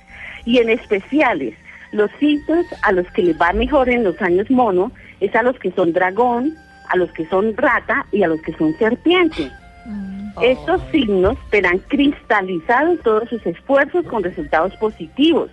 y 0.45 0.59
en 0.59 0.69
especiales 0.69 1.53
los 1.91 2.09
signos 2.19 2.65
a 2.83 2.91
los 2.91 3.09
que 3.11 3.23
les 3.23 3.39
va 3.39 3.51
mejor 3.53 3.89
en 3.89 4.03
los 4.03 4.21
años 4.21 4.49
mono 4.49 4.91
es 5.19 5.35
a 5.35 5.43
los 5.43 5.57
que 5.59 5.71
son 5.71 5.93
dragón, 5.93 6.55
a 6.89 6.97
los 6.97 7.11
que 7.11 7.25
son 7.27 7.55
rata 7.57 8.05
y 8.11 8.23
a 8.23 8.27
los 8.27 8.41
que 8.41 8.53
son 8.53 8.73
serpiente. 8.77 9.49
Estos 10.41 10.81
signos 10.91 11.37
verán 11.51 11.79
cristalizados 11.87 12.99
todos 13.03 13.29
sus 13.29 13.45
esfuerzos 13.45 14.05
con 14.05 14.23
resultados 14.23 14.73
positivos 14.77 15.49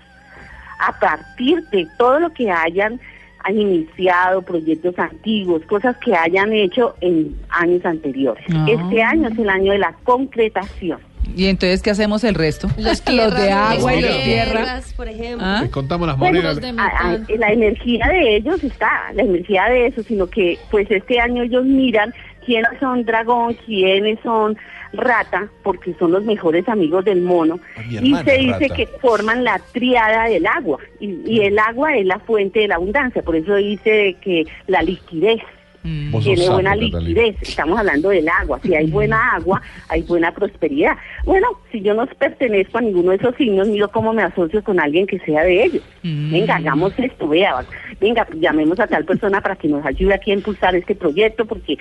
a 0.79 0.99
partir 0.99 1.63
de 1.71 1.87
todo 1.97 2.19
lo 2.19 2.33
que 2.33 2.51
hayan, 2.51 3.01
han 3.45 3.59
iniciado, 3.59 4.43
proyectos 4.43 4.99
antiguos, 4.99 5.63
cosas 5.67 5.97
que 5.99 6.15
hayan 6.15 6.53
hecho 6.53 6.97
en 7.01 7.37
años 7.51 7.85
anteriores. 7.85 8.45
Ah. 8.53 8.67
Este 8.69 9.03
año 9.03 9.29
es 9.29 9.39
el 9.39 9.49
año 9.49 9.73
de 9.73 9.79
la 9.79 9.95
concretación. 10.05 10.99
¿Y 11.37 11.47
entonces 11.47 11.83
qué 11.83 11.91
hacemos 11.91 12.25
el 12.25 12.35
resto? 12.35 12.69
Los 12.77 13.09
los 13.13 13.35
de 13.37 13.53
agua 13.53 13.95
y 13.95 14.01
los 14.03 14.11
tierra. 14.25 14.51
Tierras, 14.53 14.93
por 14.95 15.09
ejemplo. 15.09 15.47
¿Ah? 15.47 15.63
Contamos 15.71 16.09
las 16.09 16.19
Bueno, 16.19 16.39
monedas. 16.39 16.57
los 16.57 16.63
de 16.75 16.81
A- 16.83 16.87
a- 16.99 17.09
metal. 17.19 17.39
la 17.41 17.53
energía 17.53 18.07
de 18.09 18.37
ellos 18.37 18.65
está, 18.65 19.13
la 19.15 19.23
energía 19.23 19.65
de 19.67 19.87
eso, 19.87 20.03
sino 20.03 20.27
que 20.27 20.59
pues 20.71 20.91
este 20.91 21.21
año 21.21 21.45
ellos 21.45 21.65
miran 21.65 22.13
quiénes 22.45 22.79
son 22.81 23.05
dragón, 23.05 23.55
quiénes 23.67 24.19
son 24.23 24.57
rata, 24.93 25.49
porque 25.63 25.95
son 25.99 26.13
los 26.13 26.25
mejores 26.25 26.69
amigos 26.69 27.05
del 27.05 27.23
mono, 27.23 27.59
Ah, 27.77 27.83
y 27.89 28.15
se 28.17 28.39
dice 28.39 28.53
rata. 28.69 28.75
que 28.75 28.87
forman 29.01 29.43
la 29.45 29.59
triada 29.73 30.25
del 30.29 30.47
agua, 30.47 30.79
y, 31.01 31.19
y 31.27 31.41
el 31.41 31.59
agua 31.59 31.97
es 31.97 32.05
la 32.07 32.19
fuente 32.19 32.61
de 32.61 32.69
la 32.69 32.75
abundancia, 32.77 33.23
por 33.23 33.37
eso 33.37 33.55
dice 33.57 34.17
que 34.21 34.47
la 34.67 34.83
liquidez 34.83 35.41
Mm. 35.85 36.17
Tiene 36.21 36.43
sapo, 36.43 36.55
buena 36.55 36.77
liquidez. 36.77 37.37
Estamos 37.43 37.79
hablando 37.79 38.11
del 38.11 38.29
agua. 38.29 38.61
Si 38.63 38.75
hay 38.75 38.87
buena 38.87 39.35
agua, 39.35 39.61
hay 39.89 40.03
buena 40.03 40.33
prosperidad. 40.33 40.97
Bueno, 41.25 41.49
si 41.71 41.81
yo 41.81 41.95
no 41.95 42.07
pertenezco 42.07 42.79
a 42.79 42.83
ninguno 42.83 43.11
de 43.11 43.17
esos 43.17 43.35
signos, 43.37 43.69
miro 43.69 43.91
cómo 43.91 44.13
me 44.13 44.23
asocio 44.23 44.63
con 44.63 44.79
alguien 44.79 45.07
que 45.07 45.19
sea 45.21 45.43
de 45.43 45.65
ellos. 45.65 45.83
Mm. 46.03 46.33
Venga, 46.33 46.57
hagamos 46.57 46.93
esto, 46.99 47.29
vea. 47.29 47.65
Venga, 48.01 48.27
llamemos 48.35 48.79
a 48.81 48.87
tal 48.87 49.05
persona 49.05 49.41
para 49.41 49.57
que 49.57 49.69
nos 49.69 49.85
ayude 49.85 50.15
aquí 50.15 50.31
a 50.31 50.35
impulsar 50.35 50.75
este 50.75 50.95
proyecto, 50.95 51.45
porque 51.45 51.77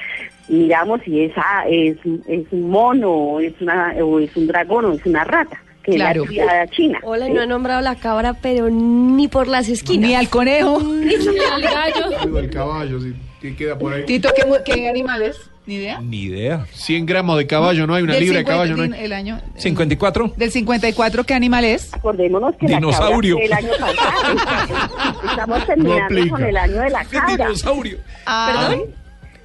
miramos 0.47 1.01
si 1.03 1.21
esa 1.21 1.63
es, 1.67 1.97
es 2.27 2.45
un 2.51 2.69
mono, 2.69 3.11
o 3.11 3.39
es, 3.39 3.53
una, 3.61 3.93
o 4.03 4.19
es 4.19 4.35
un 4.35 4.47
dragón, 4.47 4.85
o 4.85 4.93
es 4.93 5.05
una 5.05 5.23
rata, 5.23 5.61
que 5.83 5.93
Claro. 5.93 6.21
la 6.23 6.27
criada 6.27 6.67
china. 6.67 6.99
Hola, 7.03 7.27
y 7.29 7.33
no 7.33 7.41
ha 7.41 7.45
nombrado 7.45 7.81
la 7.81 7.95
cabra, 7.95 8.33
pero 8.33 8.69
ni 8.69 9.27
por 9.27 9.47
las 9.47 9.69
esquinas. 9.69 10.09
Ni 10.09 10.15
al 10.15 10.29
conejo. 10.29 10.79
Ni 10.83 11.13
al 11.15 11.61
gallo. 11.61 12.17
Digo, 12.25 12.39
el 12.39 12.49
caballo, 12.49 12.99
sí, 12.99 13.13
que 13.41 13.55
queda 13.55 13.77
por 13.77 13.93
ahí. 13.93 14.05
Tito, 14.05 14.29
¿qué, 14.35 14.43
qué 14.63 14.87
animal 14.89 15.21
es? 15.23 15.37
¿Ni 15.65 15.75
idea? 15.75 15.99
Ni 16.01 16.23
idea. 16.23 16.65
100 16.73 17.05
gramos 17.05 17.37
de 17.37 17.45
caballo, 17.47 17.85
no 17.85 17.93
hay 17.93 18.01
una 18.03 18.13
Del 18.13 18.23
libra 18.23 18.39
de 18.39 18.45
50 18.45 18.51
caballo, 18.51 18.77
no 18.77 18.95
hay. 18.95 19.03
El 19.05 19.13
año, 19.13 19.39
54. 19.57 20.33
Del 20.35 20.51
54, 20.51 21.23
¿qué 21.23 21.33
animal 21.35 21.65
es? 21.65 21.93
Acordémonos 21.93 22.55
que 22.55 22.67
Dinosaurio. 22.67 23.37
la 23.47 23.57
cabra 23.61 23.73
fue 23.77 23.91
el 23.91 23.99
año 23.99 24.35
pasado. 24.35 25.21
Estamos 25.29 25.65
terminando 25.65 26.03
aplica. 26.05 26.29
con 26.31 26.43
el 26.43 26.57
año 26.57 26.79
de 26.81 26.89
la 26.89 27.05
cabra. 27.11 27.45
Dinosaurio. 27.45 27.97
¿Perdón? 28.25 28.81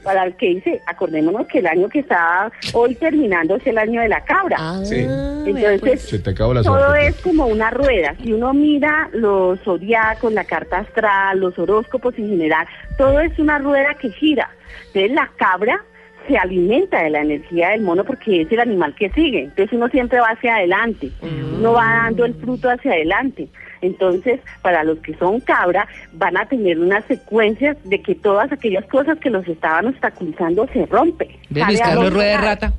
Para 0.06 0.22
el 0.22 0.36
que 0.36 0.46
dice, 0.46 0.80
acordémonos 0.86 1.48
que 1.48 1.58
el 1.58 1.66
año 1.66 1.88
que 1.88 1.98
está 1.98 2.48
hoy 2.74 2.94
terminando 2.94 3.56
es 3.56 3.66
el 3.66 3.76
año 3.76 4.00
de 4.00 4.08
la 4.08 4.20
cabra. 4.24 4.56
Ah, 4.56 4.80
Sí. 4.84 5.00
Entonces, 5.00 5.80
pues. 5.80 6.02
Se 6.02 6.20
te 6.20 6.30
acabó 6.30 6.54
la 6.54 6.62
todo 6.62 6.78
suerte. 6.78 7.08
es 7.08 7.20
como 7.22 7.46
una 7.46 7.70
rueda. 7.70 8.14
Si 8.22 8.32
uno 8.32 8.54
mira 8.54 9.10
los 9.12 9.58
zodiacos, 9.62 10.32
la 10.32 10.44
carta 10.44 10.78
astral, 10.78 11.40
los 11.40 11.58
horóscopos 11.58 12.16
en 12.18 12.28
general, 12.28 12.68
todo 12.96 13.18
es 13.18 13.36
una 13.40 13.58
rueda 13.58 13.94
que 13.94 14.10
gira. 14.10 14.48
Entonces, 14.86 15.10
la 15.10 15.28
cabra 15.36 15.82
se 16.28 16.36
alimenta 16.38 17.02
de 17.02 17.10
la 17.10 17.22
energía 17.22 17.70
del 17.70 17.80
mono 17.82 18.04
porque 18.04 18.42
es 18.42 18.52
el 18.52 18.60
animal 18.60 18.94
que 18.94 19.10
sigue. 19.10 19.40
Entonces, 19.44 19.72
uno 19.72 19.88
siempre 19.88 20.20
va 20.20 20.28
hacia 20.28 20.54
adelante. 20.54 21.10
Uno 21.58 21.72
va 21.72 21.84
dando 22.04 22.24
el 22.26 22.34
fruto 22.34 22.70
hacia 22.70 22.92
adelante. 22.92 23.48
Entonces, 23.82 24.40
para 24.62 24.84
los 24.84 24.98
que 24.98 25.14
son 25.16 25.40
cabra, 25.40 25.86
van 26.12 26.36
a 26.36 26.46
tener 26.46 26.78
unas 26.78 27.04
secuencias 27.06 27.76
de 27.84 28.00
que 28.00 28.14
todas 28.14 28.50
aquellas 28.52 28.84
cosas 28.86 29.18
que 29.18 29.30
los 29.30 29.46
estaban 29.48 29.86
obstaculizando 29.86 30.66
se 30.72 30.86
rompen. 30.86 31.28
¿Ve, 31.50 31.60
Sale 31.60 31.72
Luis 31.72 31.80
a 31.80 31.84
Carlos. 31.84 32.12
Rueda 32.12 32.30
de 32.30 32.36
Rata? 32.38 32.72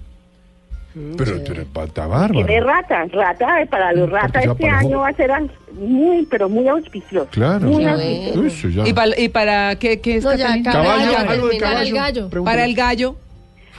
Pero, 1.16 1.34
pero 1.48 1.64
pata 1.66 2.08
bárbaro. 2.08 2.34
Tiene 2.34 2.60
rata, 2.60 3.06
rata, 3.12 3.62
eh, 3.62 3.68
para 3.68 3.94
los 3.94 4.10
Mm, 4.10 4.14
ratas 4.14 4.46
este 4.46 4.56
para 4.56 4.80
año 4.80 5.00
va 5.02 5.10
a 5.10 5.14
ser 5.14 5.32
muy, 5.74 6.26
pero 6.26 6.50
muy 6.50 6.68
auspicioso. 6.68 7.30
Claro. 7.30 7.68
Muy 7.68 7.86
auspicioso. 7.86 8.44
Eso 8.46 8.70
ya. 8.70 8.88
¿Y, 8.88 8.94
para, 8.94 9.20
¿Y 9.20 9.30
para 9.30 9.76
qué, 9.76 10.02
qué 10.02 10.18
es, 10.18 10.24
No, 10.24 10.34
ya, 10.34 10.60
Caballo, 10.64 11.12
terminar 11.28 11.60
caballo. 11.60 11.82
el 11.84 11.94
gallo. 11.94 12.30
Pregúntale. 12.30 12.44
Para 12.58 12.66
el 12.66 12.74
gallo. 12.74 13.16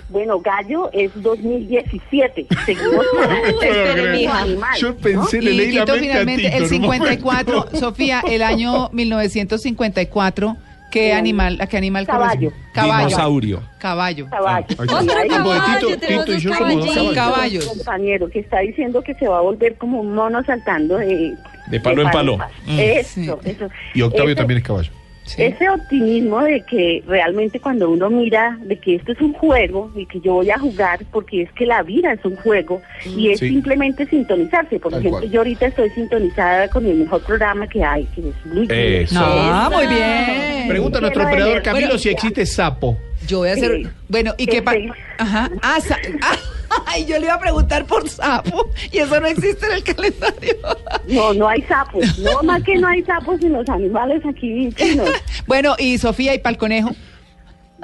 Bueno, 0.08 0.40
gallo 0.40 0.90
es 0.92 1.10
2017. 1.22 2.46
Seguimos 2.64 3.04
animal. 4.32 4.78
Yo 4.78 4.96
pensé, 4.96 5.42
le 5.42 5.52
Y 5.52 5.70
Tito, 5.70 5.94
finalmente, 5.94 6.42
Tito, 6.44 6.56
el 6.56 6.62
en 6.62 6.62
un 6.62 6.68
54, 6.68 7.68
Sofía, 7.74 8.22
el 8.26 8.42
año 8.42 8.88
1954, 8.92 10.56
¿qué 10.90 11.12
animal, 11.12 11.58
a 11.60 11.66
qué 11.66 11.76
animal 11.76 12.06
Caballo. 12.06 12.52
Caballo. 12.72 13.06
Dinosaurio. 13.08 13.62
Caballo. 13.78 14.26
Caballo. 14.30 14.66
Ahí 14.78 14.88
Otro 14.88 15.20
de 15.20 15.28
caballo, 15.28 15.88
Tito, 15.88 16.06
Tito 16.06 16.32
y 16.34 16.40
yo 16.40 16.54
somos 16.54 17.14
caballos. 17.14 17.66
Compañero 17.66 18.28
que 18.30 18.40
está 18.40 18.60
diciendo 18.60 19.02
que 19.02 19.14
se 19.14 19.28
va 19.28 19.38
a 19.38 19.42
volver 19.42 19.76
como 19.76 20.00
un 20.00 20.14
mono 20.14 20.42
saltando 20.44 20.96
de, 20.96 21.34
De 21.66 21.80
palo 21.80 22.02
en 22.02 22.10
palo. 22.10 22.38
Mm. 22.66 22.78
Eso, 22.78 23.10
Sí. 23.14 23.30
eso. 23.50 23.68
Y 23.94 24.00
Octavio 24.02 24.30
Ese- 24.30 24.36
también 24.36 24.58
es 24.58 24.64
caballo. 24.64 24.90
Sí. 25.28 25.42
Ese 25.42 25.68
optimismo 25.68 26.42
de 26.42 26.62
que 26.62 27.02
realmente 27.06 27.60
cuando 27.60 27.90
uno 27.90 28.08
mira 28.08 28.58
de 28.62 28.76
que 28.78 28.94
esto 28.94 29.12
es 29.12 29.20
un 29.20 29.34
juego 29.34 29.90
y 29.94 30.06
que 30.06 30.20
yo 30.20 30.32
voy 30.34 30.50
a 30.50 30.58
jugar 30.58 31.00
porque 31.12 31.42
es 31.42 31.52
que 31.52 31.66
la 31.66 31.82
vida 31.82 32.14
es 32.14 32.24
un 32.24 32.34
juego 32.36 32.80
y 33.04 33.30
es 33.30 33.38
Sí. 33.40 33.48
simplemente 33.50 34.06
sintonizarse. 34.06 34.78
Por 34.80 34.90
Tal 34.92 35.00
ejemplo, 35.00 35.20
cual. 35.20 35.30
yo 35.30 35.40
ahorita 35.40 35.66
estoy 35.66 35.90
sintonizada 35.90 36.68
con 36.68 36.86
el 36.86 36.96
mejor 36.96 37.22
programa 37.24 37.66
que 37.68 37.84
hay, 37.84 38.04
que 38.14 38.22
es 38.22 38.34
Blue. 38.44 38.66
Eso. 38.70 39.14
No, 39.20 39.70
muy 39.70 39.86
bien. 39.86 40.66
Pregunta 40.68 40.96
a 40.98 41.00
nuestro 41.02 41.24
operador. 41.26 41.62
Camilo 41.62 41.98
si 41.98 42.08
existe 42.08 42.46
sapo. 42.46 42.96
Yo 43.28 43.38
voy 43.38 43.50
a 43.50 43.52
hacer. 43.52 43.76
Sí. 43.76 43.88
Bueno, 44.08 44.34
¿y 44.38 44.46
qué 44.46 44.60
pasa? 44.62 44.78
Sí. 44.78 44.88
Ajá. 45.18 45.50
Ah, 45.62 45.78
sa- 45.80 45.98
Ay, 46.86 47.06
yo 47.06 47.18
le 47.18 47.24
iba 47.26 47.34
a 47.34 47.40
preguntar 47.40 47.84
por 47.86 48.08
sapo. 48.08 48.68
Y 48.92 48.98
eso 48.98 49.18
no 49.20 49.26
existe 49.26 49.64
en 49.66 49.72
el 49.72 49.84
calendario. 49.84 50.54
No, 51.08 51.32
no 51.32 51.48
hay 51.48 51.62
sapos. 51.62 52.18
No, 52.18 52.42
más 52.42 52.62
que 52.64 52.74
no 52.76 52.86
hay 52.88 53.02
sapos 53.02 53.40
en 53.42 53.54
los 53.54 53.66
animales 53.70 54.22
aquí 54.26 54.68
chinos. 54.74 55.08
Bueno, 55.46 55.74
y 55.78 55.96
Sofía, 55.96 56.34
¿y 56.34 56.38
para 56.38 56.52
el 56.52 56.58
conejo? 56.58 56.90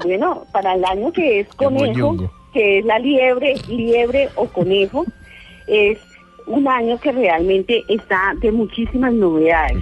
Bueno, 0.03 0.45
para 0.53 0.75
el 0.75 0.85
año 0.85 1.11
que 1.13 1.41
es 1.41 1.49
conejo, 1.55 2.31
que 2.53 2.81
es 2.81 2.85
la 2.85 2.99
liebre, 2.99 3.55
liebre 3.69 4.29
o 4.35 4.47
conejo, 4.49 5.07
es 5.67 5.99
un 6.47 6.69
año 6.69 6.99
que 7.01 7.11
realmente 7.13 7.83
está 7.89 8.35
de 8.41 8.53
muchísimas 8.53 9.13
novedades. 9.15 9.79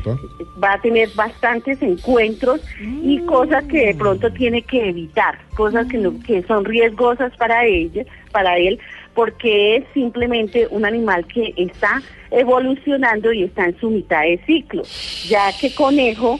Va 0.62 0.74
a 0.74 0.80
tener 0.80 1.08
bastantes 1.16 1.82
encuentros 1.82 2.60
y 3.02 3.18
cosas 3.26 3.64
que 3.64 3.86
de 3.86 3.94
pronto 3.94 4.32
tiene 4.32 4.62
que 4.62 4.88
evitar, 4.90 5.38
cosas 5.56 5.86
que, 5.88 5.98
no- 5.98 6.14
que 6.24 6.42
son 6.44 6.64
riesgosas 6.64 7.36
para 7.36 7.64
ella, 7.66 8.04
para 8.30 8.56
él, 8.58 8.78
porque 9.14 9.76
es 9.76 9.84
simplemente 9.92 10.68
un 10.70 10.84
animal 10.84 11.26
que 11.26 11.52
está 11.56 12.00
evolucionando 12.30 13.32
y 13.32 13.42
está 13.44 13.66
en 13.66 13.78
su 13.80 13.90
mitad 13.90 14.22
de 14.22 14.38
ciclo, 14.46 14.82
ya 15.28 15.50
que 15.60 15.74
conejo 15.74 16.38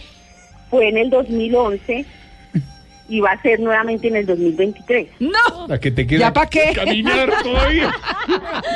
fue 0.71 0.89
en 0.89 0.99
el 0.99 1.11
2011 1.11 2.07
y 3.13 3.21
va 3.21 3.33
a 3.33 3.43
ser 3.43 3.61
nuevamente 3.61 4.09
en 4.09 4.17
el 4.17 4.25
2023. 4.27 5.07
No. 5.21 5.67
La 5.69 5.79
que 5.79 5.91
te 5.91 6.07
queda 6.07 6.21
¿Ya 6.21 6.33
pa' 6.33 6.47
qué? 6.47 6.73
caminar 6.75 7.29
todavía. 7.43 7.93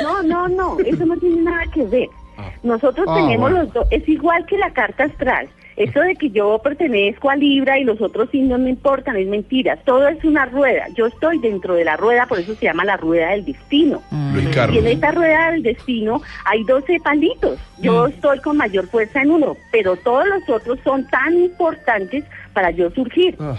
No, 0.03 0.21
no, 0.21 0.47
no, 0.47 0.77
eso 0.79 1.05
no 1.07 1.17
tiene 1.17 1.41
nada 1.41 1.63
que 1.73 1.83
ver. 1.85 2.07
Ah. 2.37 2.51
Nosotros 2.61 3.07
Ah, 3.09 3.15
tenemos 3.15 3.49
bueno. 3.49 3.63
los 3.63 3.73
dos, 3.73 3.87
es 3.89 4.07
igual 4.07 4.45
que 4.45 4.57
la 4.59 4.71
carta 4.71 5.05
astral. 5.05 5.47
Eso 5.75 5.99
de 6.01 6.15
que 6.15 6.29
yo 6.31 6.59
pertenezco 6.63 7.29
a 7.29 7.35
Libra 7.35 7.77
y 7.79 7.83
los 7.83 8.01
otros 8.01 8.29
signos 8.31 8.59
no 8.59 8.67
importan, 8.67 9.15
es 9.15 9.27
mentira. 9.27 9.75
Todo 9.85 10.07
es 10.07 10.23
una 10.23 10.45
rueda. 10.45 10.85
Yo 10.95 11.05
estoy 11.05 11.37
dentro 11.39 11.75
de 11.75 11.85
la 11.85 11.95
rueda, 11.97 12.25
por 12.27 12.39
eso 12.39 12.55
se 12.55 12.65
llama 12.65 12.83
la 12.83 12.97
rueda 12.97 13.29
del 13.31 13.45
destino. 13.45 14.01
Luis 14.33 14.47
Y 14.73 14.77
en 14.79 14.87
esta 14.87 15.11
rueda 15.11 15.51
del 15.51 15.61
destino 15.63 16.21
hay 16.45 16.63
12 16.63 16.99
palitos. 17.03 17.59
Yo 17.79 18.07
estoy 18.07 18.39
con 18.39 18.57
mayor 18.57 18.87
fuerza 18.87 19.21
en 19.21 19.29
uno, 19.31 19.55
pero 19.71 19.95
todos 19.97 20.25
los 20.27 20.47
otros 20.49 20.79
son 20.83 21.07
tan 21.09 21.35
importantes 21.37 22.23
para 22.53 22.71
yo 22.71 22.89
surgir. 22.91 23.35
Ah. 23.39 23.55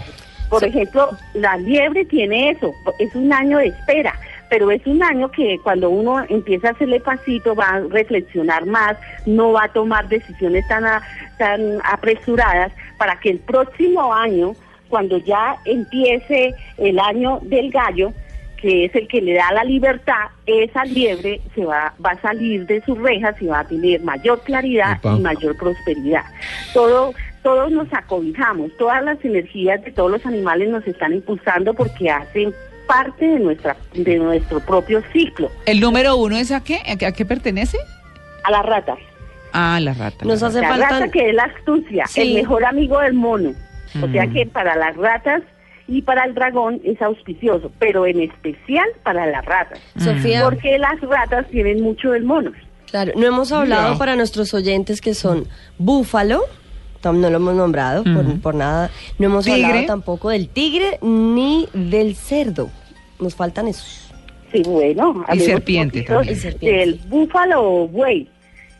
Por 0.49 0.63
ejemplo, 0.63 1.09
la 1.33 1.57
liebre 1.57 2.05
tiene 2.05 2.51
eso, 2.51 2.73
es 2.99 3.13
un 3.15 3.31
año 3.31 3.59
de 3.59 3.67
espera, 3.67 4.13
pero 4.49 4.71
es 4.71 4.85
un 4.87 5.01
año 5.03 5.29
que 5.29 5.59
cuando 5.63 5.89
uno 5.91 6.25
empieza 6.27 6.69
a 6.69 6.71
hacerle 6.71 6.99
pasito 6.99 7.53
va 7.55 7.65
a 7.69 7.79
reflexionar 7.81 8.65
más, 8.65 8.97
no 9.27 9.51
va 9.51 9.65
a 9.65 9.67
tomar 9.73 10.07
decisiones 10.09 10.67
tan, 10.67 10.85
a- 10.85 11.01
tan 11.37 11.79
apresuradas 11.83 12.71
para 12.97 13.19
que 13.19 13.29
el 13.29 13.39
próximo 13.39 14.13
año, 14.13 14.55
cuando 14.89 15.17
ya 15.19 15.57
empiece 15.65 16.55
el 16.77 16.97
año 16.99 17.39
del 17.43 17.69
gallo, 17.69 18.11
que 18.59 18.85
es 18.85 18.95
el 18.95 19.07
que 19.07 19.21
le 19.21 19.35
da 19.35 19.53
la 19.53 19.63
libertad, 19.63 20.29
esa 20.45 20.83
liebre 20.83 21.39
se 21.55 21.63
va, 21.63 21.93
va 22.03 22.11
a 22.11 22.21
salir 22.21 22.65
de 22.65 22.81
sus 22.81 22.97
rejas 22.97 23.41
y 23.41 23.45
va 23.45 23.59
a 23.59 23.63
tener 23.67 24.01
mayor 24.01 24.41
claridad 24.41 24.97
Epa. 24.97 25.15
y 25.15 25.19
mayor 25.21 25.55
prosperidad. 25.55 26.23
Todo, 26.73 27.13
todos 27.43 27.71
nos 27.71 27.87
acobijamos, 27.93 28.71
todas 28.77 29.03
las 29.03 29.23
energías 29.23 29.83
de 29.83 29.91
todos 29.91 30.11
los 30.11 30.25
animales 30.25 30.69
nos 30.69 30.85
están 30.87 31.13
impulsando 31.13 31.73
porque 31.73 32.09
hacen 32.09 32.53
parte 32.87 33.25
de 33.25 33.39
nuestra, 33.39 33.75
de 33.93 34.17
nuestro 34.17 34.59
propio 34.59 35.01
ciclo. 35.13 35.49
¿El 35.65 35.79
número 35.79 36.15
uno 36.17 36.37
es 36.37 36.51
a 36.51 36.61
qué? 36.63 36.79
¿A 36.91 36.95
qué, 36.97 37.05
a 37.05 37.11
qué 37.11 37.25
pertenece? 37.25 37.77
A 38.43 38.51
las 38.51 38.65
ratas. 38.65 38.97
Ah, 39.53 39.79
la 39.81 39.93
rata. 39.93 40.25
Nos 40.25 40.41
la 40.41 40.47
hace 40.47 40.61
La 40.61 40.69
falta. 40.69 40.89
rata 40.89 41.09
que 41.11 41.29
es 41.29 41.35
la 41.35 41.43
astucia, 41.43 42.05
Sí. 42.07 42.21
el 42.21 42.33
mejor 42.35 42.65
amigo 42.65 42.99
del 42.99 43.13
mono. 43.13 43.53
O 44.03 44.07
sea 44.11 44.25
Mm. 44.25 44.33
que 44.33 44.45
para 44.45 44.75
las 44.75 44.95
ratas 44.95 45.41
y 45.87 46.03
para 46.03 46.23
el 46.25 46.35
dragón 46.35 46.79
es 46.83 47.01
auspicioso, 47.01 47.71
pero 47.79 48.05
en 48.05 48.21
especial 48.21 48.87
para 49.03 49.25
las 49.25 49.43
ratas. 49.45 49.79
Sofía, 49.97 50.43
Porque 50.43 50.77
las 50.77 50.99
ratas 51.01 51.47
tienen 51.49 51.81
mucho 51.81 52.11
del 52.11 52.23
mono. 52.23 52.51
claro, 52.91 53.13
no 53.15 53.25
hemos 53.25 53.51
hablado 53.51 53.97
para 53.97 54.15
nuestros 54.15 54.53
oyentes 54.53 55.01
que 55.01 55.13
son 55.15 55.47
búfalo, 55.79 56.41
no 57.03 57.29
lo 57.29 57.37
hemos 57.37 57.55
nombrado 57.55 58.03
por, 58.41 58.55
nada. 58.55 58.89
No 59.17 59.27
hemos 59.27 59.45
Tigre. 59.45 59.65
hablado 59.65 59.85
tampoco 59.87 60.29
del 60.29 60.49
tigre 60.49 60.99
ni 61.01 61.67
del 61.73 62.15
cerdo. 62.15 62.69
Nos 63.19 63.35
faltan 63.35 63.67
esos. 63.67 64.11
Sí, 64.51 64.63
bueno. 64.65 65.23
hablemos 65.27 65.45
serpiente 65.45 66.01
también. 66.03 66.35
Y 66.35 66.39
serpiente. 66.39 66.77
Del 66.77 66.99
búfalo 67.07 67.61
o 67.61 67.87
buey, 67.87 68.27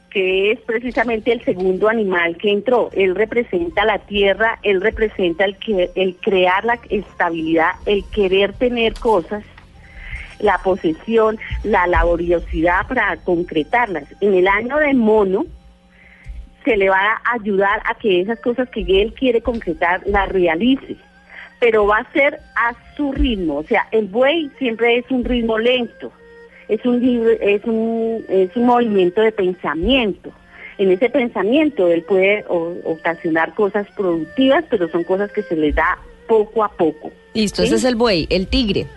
que 0.10 0.52
es 0.52 0.60
precisamente 0.62 1.32
el 1.32 1.44
segundo 1.44 1.90
animal 1.90 2.38
que 2.38 2.52
entró. 2.52 2.90
Él 2.94 3.16
representa 3.16 3.86
la 3.86 4.00
tierra, 4.00 4.60
él 4.64 4.82
representa 4.82 5.46
el, 5.46 5.58
que, 5.58 5.92
el 5.96 6.16
crear 6.18 6.66
la 6.66 6.80
estabilidad, 6.90 7.72
el 7.86 8.04
querer 8.06 8.54
tener 8.54 8.94
cosas, 8.94 9.44
la 10.40 10.58
posesión, 10.60 11.38
la 11.64 11.86
laboriosidad 11.86 12.88
para 12.88 13.18
concretarlas. 13.18 14.06
En 14.22 14.34
el 14.34 14.48
año 14.48 14.78
de 14.78 14.94
mono 14.94 15.46
se 16.64 16.78
le 16.78 16.90
va 16.90 16.98
a 17.24 17.34
ayudar 17.34 17.82
a 17.86 17.96
que 17.96 18.22
esas 18.22 18.40
cosas 18.40 18.70
que 18.70 18.82
él 19.02 19.14
quiere 19.14 19.42
concretar 19.42 20.02
las 20.06 20.30
realice 20.30 20.96
pero 21.60 21.86
va 21.86 21.98
a 21.98 22.12
ser 22.14 22.40
a 22.56 22.74
su 22.96 23.12
ritmo. 23.12 23.58
O 23.58 23.64
sea, 23.64 23.86
el 23.92 24.06
buey 24.06 24.50
siempre 24.58 24.96
es 24.98 25.04
un 25.12 25.26
ritmo 25.26 25.58
lento, 25.58 26.10
es 26.70 26.86
un, 26.86 27.04
es 27.42 27.66
un, 27.66 28.24
es 28.30 28.56
un 28.56 28.66
movimiento 28.66 29.20
de 29.20 29.34
pensamiento. 29.34 30.32
En 30.78 30.90
ese 30.90 31.10
pensamiento 31.10 31.90
él 31.90 32.04
puede 32.04 32.46
o- 32.48 32.76
ocasionar 32.86 33.54
cosas 33.56 33.86
productivas, 33.98 34.64
pero 34.70 34.88
son 34.88 35.04
cosas 35.04 35.34
que 35.34 35.44
se 35.44 35.58
les 35.58 35.76
da 35.76 35.98
poco 36.30 36.64
a 36.64 36.70
poco. 36.70 37.12
Listo, 37.34 37.62
¿Sí? 37.62 37.68
ese 37.68 37.76
es 37.76 37.84
el 37.84 37.96
buey, 37.98 38.26
el 38.30 38.48
tigre. 38.48 38.88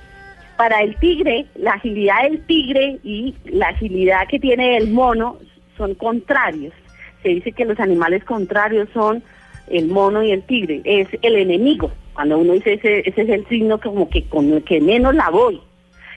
Para 0.57 0.83
el 0.83 0.95
tigre, 1.00 1.47
la 1.57 1.73
agilidad 1.73 2.23
del 2.23 2.42
tigre 2.47 2.99
y 3.02 3.35
la 3.47 3.71
agilidad 3.71 4.28
que 4.28 4.38
tiene 4.38 4.76
el 4.76 4.88
mono 4.92 5.38
son 5.76 5.97
contrarios. 5.97 6.75
Se 7.23 7.29
dice 7.29 7.52
que 7.52 7.64
los 7.64 7.79
animales 7.81 8.25
contrarios 8.25 8.88
son 8.93 9.23
el 9.69 9.88
mono 9.88 10.23
y 10.23 10.33
el 10.33 10.43
tigre, 10.43 10.83
es 10.85 11.09
el 11.23 11.37
enemigo. 11.37 11.91
Cuando 12.15 12.39
uno 12.39 12.52
dice 12.52 12.75
ese, 12.75 13.08
ese 13.08 13.23
es 13.23 13.28
el 13.28 13.47
signo 13.49 13.80
como 13.80 14.08
que 14.11 14.25
con 14.25 14.52
el 14.52 14.63
que 14.65 14.80
menos 14.80 15.15
la 15.15 15.30
voy. 15.30 15.61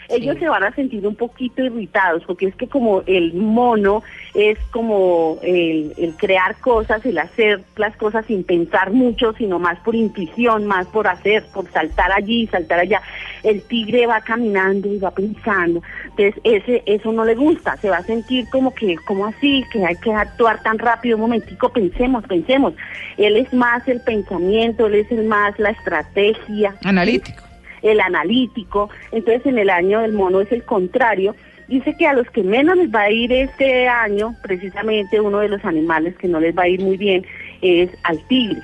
Ellos 0.09 0.37
se 0.39 0.47
van 0.47 0.63
a 0.63 0.73
sentir 0.73 1.05
un 1.07 1.15
poquito 1.15 1.63
irritados 1.63 2.23
porque 2.25 2.47
es 2.47 2.55
que 2.55 2.67
como 2.67 3.01
el 3.05 3.33
mono 3.33 4.03
es 4.33 4.57
como 4.71 5.39
el, 5.41 5.93
el 5.97 6.15
crear 6.15 6.55
cosas, 6.59 7.05
el 7.05 7.17
hacer 7.17 7.61
las 7.77 7.95
cosas 7.97 8.25
sin 8.25 8.43
pensar 8.43 8.91
mucho, 8.91 9.33
sino 9.33 9.59
más 9.59 9.79
por 9.79 9.95
intuición, 9.95 10.65
más 10.65 10.87
por 10.87 11.07
hacer, 11.07 11.43
por 11.53 11.69
saltar 11.71 12.11
allí, 12.11 12.47
saltar 12.47 12.79
allá. 12.79 13.01
El 13.43 13.61
tigre 13.63 14.07
va 14.07 14.21
caminando 14.21 14.87
y 14.87 14.99
va 14.99 15.11
pensando. 15.11 15.81
Entonces 16.03 16.35
ese 16.43 16.83
eso 16.85 17.11
no 17.11 17.25
le 17.25 17.35
gusta, 17.35 17.77
se 17.77 17.89
va 17.89 17.97
a 17.97 18.03
sentir 18.03 18.47
como 18.49 18.73
que, 18.73 18.95
como 19.07 19.25
así, 19.25 19.63
que 19.71 19.85
hay 19.85 19.95
que 19.95 20.13
actuar 20.13 20.61
tan 20.63 20.77
rápido, 20.79 21.17
un 21.17 21.21
momentico, 21.21 21.69
pensemos, 21.69 22.23
pensemos. 22.25 22.73
Él 23.17 23.37
es 23.37 23.53
más 23.53 23.87
el 23.87 24.01
pensamiento, 24.01 24.87
él 24.87 24.95
es 24.95 25.11
el 25.11 25.25
más 25.25 25.57
la 25.59 25.69
estrategia 25.69 26.75
Analítico. 26.83 27.44
El 27.85 28.01
analítico, 28.01 28.89
entonces 29.11 29.45
en 29.45 29.59
el 29.59 29.69
año 29.69 30.01
del 30.01 30.13
mono 30.13 30.41
es 30.41 30.51
el 30.51 30.63
contrario. 30.63 31.35
Dice 31.67 31.95
que 31.97 32.07
a 32.07 32.13
los 32.13 32.29
que 32.31 32.43
menos 32.43 32.77
les 32.77 32.93
va 32.93 33.01
a 33.01 33.11
ir 33.11 33.31
este 33.31 33.87
año, 33.87 34.35
precisamente 34.43 35.19
uno 35.21 35.39
de 35.39 35.49
los 35.49 35.63
animales 35.65 36.15
que 36.17 36.27
no 36.27 36.39
les 36.39 36.55
va 36.55 36.63
a 36.63 36.67
ir 36.67 36.81
muy 36.81 36.97
bien 36.97 37.25
es 37.61 37.89
al 38.03 38.19
tigre, 38.27 38.61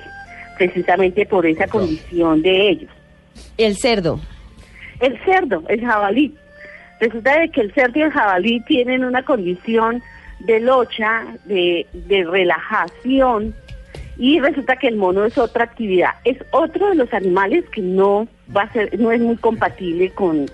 precisamente 0.58 1.26
por 1.26 1.46
esa 1.46 1.66
condición 1.66 2.42
de 2.42 2.68
ellos. 2.68 2.90
El 3.58 3.76
cerdo. 3.76 4.20
El 5.00 5.18
cerdo, 5.24 5.64
el 5.68 5.80
jabalí. 5.84 6.34
Resulta 7.00 7.40
de 7.40 7.48
que 7.48 7.62
el 7.62 7.74
cerdo 7.74 7.98
y 7.98 8.02
el 8.02 8.12
jabalí 8.12 8.60
tienen 8.60 9.04
una 9.04 9.24
condición 9.24 10.00
de 10.40 10.60
locha, 10.60 11.24
de, 11.46 11.86
de 11.92 12.24
relajación, 12.24 13.54
y 14.16 14.38
resulta 14.40 14.76
que 14.76 14.88
el 14.88 14.96
mono 14.96 15.24
es 15.24 15.38
otra 15.38 15.64
actividad. 15.64 16.10
Es 16.24 16.38
otro 16.52 16.90
de 16.90 16.94
los 16.94 17.12
animales 17.12 17.64
que 17.70 17.80
no 17.80 18.28
va 18.56 18.62
a 18.62 18.72
ser, 18.72 18.98
no 18.98 19.12
es 19.12 19.20
muy 19.20 19.36
compatible 19.36 20.10
con, 20.10 20.46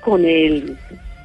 con 0.00 0.24
el 0.24 0.76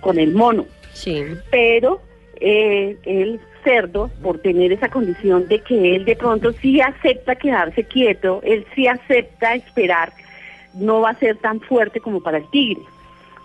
con 0.01 0.19
el 0.19 0.33
mono. 0.33 0.65
Sí. 0.93 1.23
Pero 1.49 1.99
eh, 2.39 2.97
el 3.03 3.39
cerdo, 3.63 4.11
por 4.21 4.37
tener 4.39 4.71
esa 4.71 4.89
condición 4.89 5.47
de 5.47 5.59
que 5.59 5.95
él 5.95 6.05
de 6.05 6.15
pronto 6.15 6.51
sí 6.53 6.79
acepta 6.79 7.35
quedarse 7.35 7.83
quieto, 7.83 8.39
él 8.43 8.65
sí 8.75 8.87
acepta 8.87 9.55
esperar, 9.55 10.13
no 10.75 11.01
va 11.01 11.09
a 11.09 11.19
ser 11.19 11.37
tan 11.37 11.59
fuerte 11.61 11.99
como 11.99 12.21
para 12.21 12.37
el 12.37 12.49
tigre. 12.51 12.83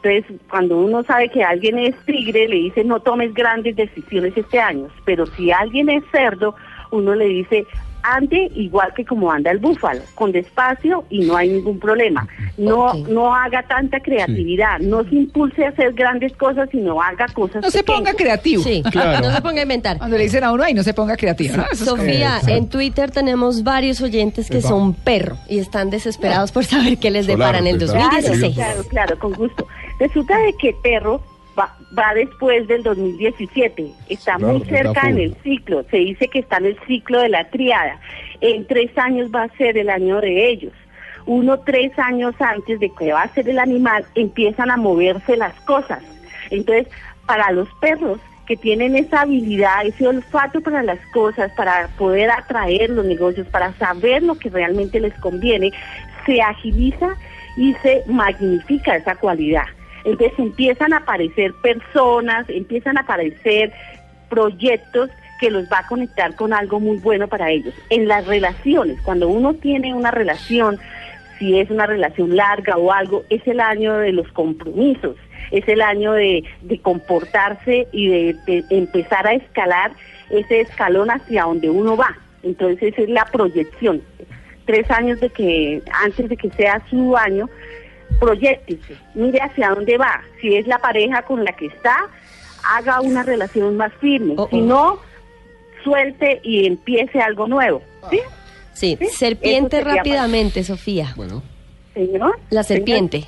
Entonces, 0.02 0.40
cuando 0.48 0.78
uno 0.78 1.02
sabe 1.04 1.28
que 1.28 1.42
alguien 1.44 1.78
es 1.78 1.94
tigre, 2.06 2.48
le 2.48 2.56
dice 2.56 2.84
no 2.84 3.00
tomes 3.00 3.34
grandes 3.34 3.76
decisiones 3.76 4.36
este 4.36 4.58
año. 4.58 4.88
Pero 5.04 5.26
si 5.26 5.50
alguien 5.50 5.90
es 5.90 6.02
cerdo, 6.10 6.54
uno 6.90 7.14
le 7.14 7.26
dice 7.26 7.66
ande 8.02 8.50
igual 8.54 8.92
que 8.94 9.04
como 9.04 9.30
anda 9.30 9.50
el 9.50 9.58
búfalo, 9.58 10.02
con 10.14 10.32
despacio 10.32 11.04
y 11.10 11.20
no 11.20 11.36
hay 11.36 11.48
ningún 11.48 11.78
problema. 11.78 12.26
No, 12.58 12.94
no 12.94 13.34
haga 13.34 13.62
tanta 13.62 14.00
creatividad, 14.00 14.78
no 14.80 15.04
se 15.04 15.14
impulse 15.14 15.64
a 15.64 15.70
hacer 15.70 15.92
grandes 15.92 16.32
cosas, 16.34 16.68
sino 16.70 17.00
haga 17.00 17.26
cosas 17.28 17.62
No 17.62 17.70
se 17.70 17.82
ponga 17.84 18.12
creativo. 18.14 18.62
Sí, 18.62 18.82
Claro. 18.90 19.26
no 19.28 19.34
se 19.34 19.40
ponga 19.42 19.60
a 19.60 19.62
inventar. 19.62 19.98
Cuando 19.98 20.16
le 20.16 20.24
dicen 20.24 20.44
a 20.44 20.52
uno, 20.52 20.62
ay, 20.64 20.74
no 20.74 20.82
se 20.82 20.94
ponga 20.94 21.16
creativo. 21.16 21.56
¿no? 21.56 21.62
Eso 21.72 21.84
es 21.84 21.90
como- 21.90 22.02
Sofía, 22.02 22.40
en 22.46 22.68
Twitter 22.68 23.10
tenemos 23.10 23.62
varios 23.64 24.00
oyentes 24.00 24.48
que 24.50 24.60
son 24.62 24.94
perro 24.94 25.36
y 25.48 25.58
están 25.58 25.90
desesperados 25.90 26.52
por 26.52 26.64
saber 26.64 26.98
qué 26.98 27.10
les 27.10 27.26
Solar, 27.26 27.38
depara 27.38 27.58
en 27.58 27.66
el 27.66 27.78
pues, 27.78 27.90
Claro, 27.92 28.06
2016. 28.10 28.54
claro, 28.54 28.82
claro, 28.88 29.18
con 29.18 29.32
gusto. 29.32 29.66
Resulta 29.98 30.38
de 30.38 30.52
que 30.54 30.74
Perro 30.82 31.20
va, 31.60 31.76
va 31.96 32.14
después 32.14 32.66
del 32.66 32.82
2017, 32.82 33.92
está 34.08 34.36
Claro, 34.36 34.54
muy 34.54 34.62
está 34.62 34.76
cerca 34.76 35.08
en 35.08 35.18
el 35.18 35.36
ciclo, 35.42 35.84
se 35.90 35.98
dice 35.98 36.28
que 36.28 36.38
está 36.40 36.56
en 36.58 36.66
el 36.66 36.78
ciclo 36.86 37.20
de 37.20 37.28
la 37.28 37.48
triada. 37.50 38.00
En 38.40 38.66
tres 38.66 38.96
años 38.96 39.30
va 39.34 39.44
a 39.44 39.56
ser 39.56 39.76
el 39.76 39.90
año 39.90 40.20
de 40.20 40.48
ellos. 40.48 40.72
Uno, 41.26 41.60
tres 41.60 41.96
años 41.98 42.34
antes 42.38 42.80
de 42.80 42.90
que 42.90 43.12
va 43.12 43.22
a 43.22 43.34
ser 43.34 43.48
el 43.48 43.58
animal, 43.58 44.04
empiezan 44.14 44.70
a 44.70 44.76
moverse 44.76 45.36
las 45.36 45.54
cosas. 45.60 46.02
Entonces, 46.50 46.88
para 47.26 47.52
los 47.52 47.68
perros 47.80 48.18
que 48.46 48.56
tienen 48.56 48.96
esa 48.96 49.20
habilidad, 49.20 49.86
ese 49.86 50.08
olfato 50.08 50.60
para 50.60 50.82
las 50.82 50.98
cosas, 51.12 51.52
para 51.52 51.88
poder 51.98 52.30
atraer 52.30 52.90
los 52.90 53.04
negocios, 53.04 53.46
para 53.48 53.72
saber 53.74 54.22
lo 54.22 54.34
que 54.34 54.50
realmente 54.50 54.98
les 54.98 55.14
conviene, 55.20 55.70
se 56.26 56.42
agiliza 56.42 57.14
y 57.56 57.74
se 57.74 58.02
magnifica 58.06 58.96
esa 58.96 59.14
cualidad. 59.14 59.66
Entonces 60.04 60.38
empiezan 60.38 60.92
a 60.92 60.98
aparecer 60.98 61.52
personas, 61.62 62.48
empiezan 62.48 62.98
a 62.98 63.02
aparecer 63.02 63.72
proyectos 64.28 65.10
que 65.40 65.50
los 65.50 65.64
va 65.64 65.80
a 65.80 65.86
conectar 65.86 66.34
con 66.36 66.52
algo 66.52 66.80
muy 66.80 66.98
bueno 66.98 67.26
para 67.26 67.50
ellos. 67.50 67.74
En 67.88 68.06
las 68.06 68.26
relaciones, 68.26 69.00
cuando 69.02 69.28
uno 69.28 69.54
tiene 69.54 69.94
una 69.94 70.10
relación, 70.10 70.78
si 71.38 71.58
es 71.58 71.70
una 71.70 71.86
relación 71.86 72.36
larga 72.36 72.76
o 72.76 72.92
algo, 72.92 73.24
es 73.30 73.46
el 73.46 73.60
año 73.60 73.96
de 73.96 74.12
los 74.12 74.30
compromisos, 74.32 75.16
es 75.50 75.66
el 75.66 75.80
año 75.80 76.12
de, 76.12 76.44
de 76.62 76.78
comportarse 76.80 77.88
y 77.92 78.08
de, 78.08 78.36
de 78.46 78.64
empezar 78.70 79.26
a 79.26 79.32
escalar 79.32 79.92
ese 80.28 80.60
escalón 80.60 81.10
hacia 81.10 81.44
donde 81.44 81.70
uno 81.70 81.96
va. 81.96 82.16
Entonces 82.42 82.94
es 82.96 83.08
la 83.08 83.24
proyección. 83.26 84.02
Tres 84.66 84.90
años 84.90 85.18
de 85.20 85.30
que, 85.30 85.82
antes 85.92 86.28
de 86.28 86.36
que 86.36 86.50
sea 86.50 86.82
su 86.88 87.16
año, 87.16 87.48
proyectese, 88.20 88.96
mire 89.14 89.40
hacia 89.40 89.70
dónde 89.70 89.96
va. 89.98 90.20
Si 90.40 90.54
es 90.54 90.66
la 90.66 90.78
pareja 90.78 91.22
con 91.22 91.44
la 91.44 91.52
que 91.52 91.66
está, 91.66 91.96
haga 92.76 93.00
una 93.00 93.22
relación 93.24 93.76
más 93.76 93.92
firme. 93.94 94.34
Oh, 94.36 94.48
Si 94.48 94.60
oh. 94.60 94.64
no, 94.64 94.98
suelte 95.82 96.40
y 96.44 96.66
empiece 96.66 97.20
algo 97.20 97.48
nuevo. 97.48 97.82
¿Sí? 98.10 98.20
Sí, 98.74 98.96
Sí, 99.00 99.06
serpiente 99.08 99.80
rápidamente, 99.82 100.62
Sofía. 100.62 101.12
Bueno. 101.16 101.42
Señor. 101.94 102.38
La 102.50 102.62
Señor. 102.62 102.78
serpiente. 102.78 103.24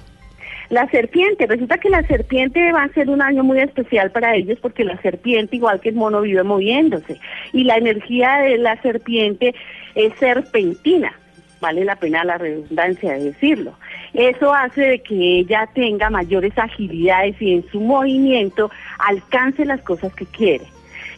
La 0.70 0.88
serpiente, 0.88 1.46
resulta 1.46 1.76
que 1.76 1.90
la 1.90 2.02
serpiente 2.06 2.72
va 2.72 2.84
a 2.84 2.88
ser 2.94 3.10
un 3.10 3.20
año 3.20 3.44
muy 3.44 3.58
especial 3.60 4.10
para 4.10 4.34
ellos 4.34 4.58
porque 4.62 4.84
la 4.84 4.98
serpiente, 5.02 5.56
igual 5.56 5.80
que 5.80 5.90
el 5.90 5.96
mono, 5.96 6.22
vive 6.22 6.42
moviéndose. 6.44 7.20
Y 7.52 7.64
la 7.64 7.76
energía 7.76 8.38
de 8.38 8.56
la 8.56 8.80
serpiente 8.80 9.54
es 9.94 10.14
serpentina, 10.18 11.12
vale 11.60 11.84
la 11.84 11.96
pena 11.96 12.24
la 12.24 12.38
redundancia 12.38 13.12
de 13.12 13.24
decirlo. 13.24 13.74
Eso 14.14 14.52
hace 14.52 14.82
de 14.82 14.98
que 15.00 15.38
ella 15.38 15.68
tenga 15.74 16.10
mayores 16.10 16.52
agilidades 16.56 17.40
y 17.40 17.54
en 17.54 17.66
su 17.70 17.80
movimiento 17.80 18.70
alcance 18.98 19.64
las 19.64 19.80
cosas 19.80 20.14
que 20.14 20.26
quiere. 20.26 20.64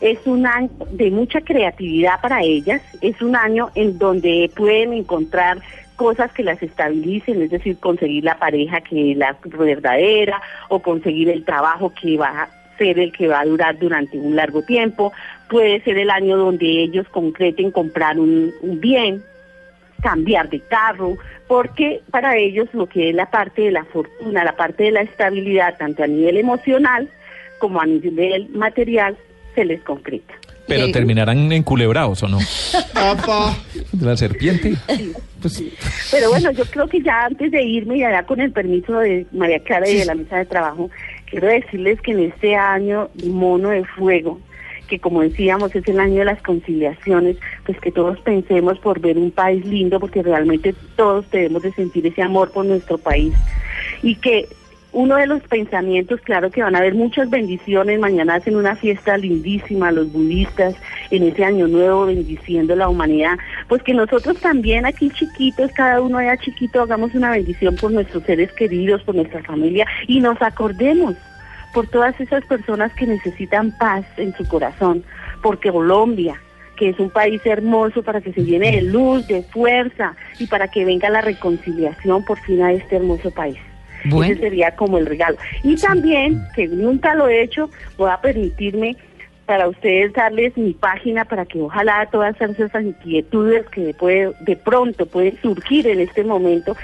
Es 0.00 0.18
un 0.26 0.46
año 0.46 0.70
de 0.90 1.10
mucha 1.10 1.40
creatividad 1.40 2.20
para 2.20 2.42
ellas, 2.42 2.82
es 3.00 3.20
un 3.22 3.36
año 3.36 3.70
en 3.74 3.98
donde 3.98 4.50
pueden 4.54 4.92
encontrar 4.92 5.58
cosas 5.96 6.32
que 6.32 6.42
las 6.42 6.62
estabilicen, 6.62 7.42
es 7.42 7.50
decir, 7.50 7.78
conseguir 7.78 8.24
la 8.24 8.38
pareja 8.38 8.80
que 8.80 9.12
es 9.12 9.16
la 9.16 9.36
verdadera 9.42 10.40
o 10.68 10.80
conseguir 10.80 11.28
el 11.28 11.44
trabajo 11.44 11.92
que 12.00 12.16
va 12.16 12.42
a 12.42 12.48
ser 12.78 12.98
el 12.98 13.12
que 13.12 13.28
va 13.28 13.40
a 13.40 13.44
durar 13.44 13.78
durante 13.78 14.18
un 14.18 14.34
largo 14.36 14.62
tiempo. 14.62 15.12
Puede 15.48 15.80
ser 15.82 15.98
el 15.98 16.10
año 16.10 16.36
donde 16.36 16.66
ellos 16.66 17.08
concreten 17.08 17.70
comprar 17.70 18.18
un, 18.18 18.52
un 18.62 18.80
bien, 18.80 19.22
cambiar 20.04 20.50
de 20.50 20.60
carro, 20.60 21.16
porque 21.48 22.02
para 22.10 22.36
ellos 22.36 22.68
lo 22.74 22.86
que 22.86 23.08
es 23.08 23.14
la 23.16 23.30
parte 23.30 23.62
de 23.62 23.70
la 23.72 23.84
fortuna, 23.86 24.44
la 24.44 24.54
parte 24.54 24.84
de 24.84 24.90
la 24.92 25.00
estabilidad, 25.00 25.78
tanto 25.78 26.04
a 26.04 26.06
nivel 26.06 26.36
emocional 26.36 27.08
como 27.58 27.80
a 27.80 27.86
nivel 27.86 28.50
material, 28.50 29.16
se 29.54 29.64
les 29.64 29.80
concreta. 29.80 30.34
Pero 30.66 30.90
terminarán 30.90 31.50
enculebrados 31.52 32.22
o 32.22 32.28
no. 32.28 32.38
La 34.00 34.16
serpiente. 34.16 34.74
Pues, 35.40 35.62
Pero 36.10 36.30
bueno, 36.30 36.50
yo 36.52 36.64
creo 36.64 36.86
que 36.86 37.02
ya 37.02 37.24
antes 37.26 37.50
de 37.50 37.62
irme 37.62 37.98
y 37.98 38.04
allá 38.04 38.24
con 38.24 38.40
el 38.40 38.50
permiso 38.50 38.98
de 38.98 39.26
María 39.32 39.60
Clara 39.60 39.88
y 39.88 39.98
de 39.98 40.06
la 40.06 40.14
mesa 40.14 40.38
de 40.38 40.46
trabajo, 40.46 40.90
quiero 41.30 41.48
decirles 41.48 42.00
que 42.00 42.12
en 42.12 42.20
este 42.20 42.56
año 42.56 43.10
mono 43.24 43.70
de 43.70 43.84
fuego, 43.84 44.40
que 44.94 45.00
como 45.00 45.22
decíamos 45.22 45.74
es 45.74 45.88
el 45.88 45.98
año 45.98 46.20
de 46.20 46.26
las 46.26 46.40
conciliaciones, 46.40 47.36
pues 47.66 47.80
que 47.80 47.90
todos 47.90 48.20
pensemos 48.20 48.78
por 48.78 49.00
ver 49.00 49.18
un 49.18 49.32
país 49.32 49.66
lindo, 49.66 49.98
porque 49.98 50.22
realmente 50.22 50.72
todos 50.94 51.28
debemos 51.32 51.62
de 51.62 51.72
sentir 51.72 52.06
ese 52.06 52.22
amor 52.22 52.52
por 52.52 52.64
nuestro 52.64 52.96
país. 52.96 53.34
Y 54.04 54.14
que 54.14 54.46
uno 54.92 55.16
de 55.16 55.26
los 55.26 55.42
pensamientos, 55.42 56.20
claro 56.20 56.52
que 56.52 56.62
van 56.62 56.76
a 56.76 56.78
haber 56.78 56.94
muchas 56.94 57.28
bendiciones, 57.28 57.98
mañana 57.98 58.36
hacen 58.36 58.54
una 58.54 58.76
fiesta 58.76 59.16
lindísima 59.16 59.90
los 59.90 60.12
budistas 60.12 60.76
en 61.10 61.24
ese 61.24 61.44
año 61.44 61.66
nuevo 61.66 62.06
bendiciendo 62.06 62.76
la 62.76 62.88
humanidad, 62.88 63.36
pues 63.66 63.82
que 63.82 63.94
nosotros 63.94 64.38
también 64.38 64.86
aquí 64.86 65.10
chiquitos, 65.10 65.72
cada 65.72 66.00
uno 66.00 66.18
allá 66.18 66.36
chiquito, 66.36 66.82
hagamos 66.82 67.12
una 67.16 67.32
bendición 67.32 67.74
por 67.74 67.90
nuestros 67.90 68.22
seres 68.22 68.52
queridos, 68.52 69.02
por 69.02 69.16
nuestra 69.16 69.42
familia 69.42 69.88
y 70.06 70.20
nos 70.20 70.40
acordemos 70.40 71.16
por 71.74 71.88
todas 71.88 72.18
esas 72.20 72.44
personas 72.46 72.94
que 72.94 73.06
necesitan 73.06 73.76
paz 73.76 74.06
en 74.16 74.34
su 74.36 74.48
corazón, 74.48 75.04
porque 75.42 75.70
Colombia, 75.70 76.40
que 76.76 76.90
es 76.90 76.98
un 76.98 77.10
país 77.10 77.42
hermoso 77.44 78.02
para 78.02 78.20
que 78.20 78.32
se 78.32 78.44
llene 78.44 78.72
de 78.72 78.82
luz, 78.82 79.26
de 79.26 79.42
fuerza 79.42 80.14
y 80.38 80.46
para 80.46 80.68
que 80.68 80.84
venga 80.84 81.10
la 81.10 81.20
reconciliación 81.20 82.24
por 82.24 82.38
fin 82.40 82.62
a 82.62 82.72
este 82.72 82.96
hermoso 82.96 83.30
país. 83.30 83.58
Bueno. 84.06 84.32
Ese 84.32 84.42
sería 84.42 84.76
como 84.76 84.98
el 84.98 85.06
regalo. 85.06 85.36
Y 85.62 85.76
también, 85.76 86.42
que 86.54 86.68
nunca 86.68 87.14
lo 87.14 87.26
he 87.26 87.42
hecho, 87.42 87.70
voy 87.96 88.10
a 88.10 88.20
permitirme 88.20 88.96
para 89.46 89.68
ustedes 89.68 90.12
darles 90.12 90.56
mi 90.56 90.72
página 90.72 91.24
para 91.24 91.44
que 91.44 91.60
ojalá 91.60 92.06
todas 92.10 92.40
esas 92.40 92.82
inquietudes 92.82 93.66
que 93.68 93.94
puede, 93.94 94.32
de 94.40 94.56
pronto 94.56 95.06
pueden 95.06 95.38
surgir 95.42 95.86
en 95.86 96.00
este 96.00 96.24
momento, 96.24 96.76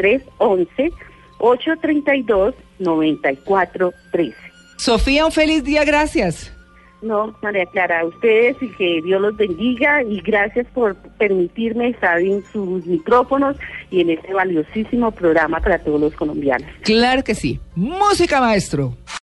311-832-9413. 1.40 4.36
Sofía, 4.78 5.26
un 5.26 5.32
feliz 5.32 5.64
día, 5.64 5.84
gracias. 5.84 6.54
No, 7.02 7.36
María 7.42 7.66
Clara, 7.66 8.02
a 8.02 8.06
ustedes 8.06 8.58
y 8.62 8.70
que 8.70 9.02
Dios 9.04 9.22
los 9.22 9.36
bendiga 9.36 10.04
y 10.04 10.22
gracias 10.22 10.68
por 10.74 10.96
permitirme 11.18 11.90
estar 11.90 12.20
en 12.20 12.44
sus 12.52 12.86
micrófonos 12.86 13.58
y 13.90 14.02
en 14.02 14.12
este 14.12 14.34
valiosísimo 14.34 15.12
programa 15.12 15.60
para 15.60 15.80
todos 15.80 16.00
los 16.00 16.14
colombianos. 16.14 16.70
Claro 16.84 17.24
que 17.24 17.34
sí. 17.34 17.60
Música, 17.76 18.40
maestro. 18.40 18.96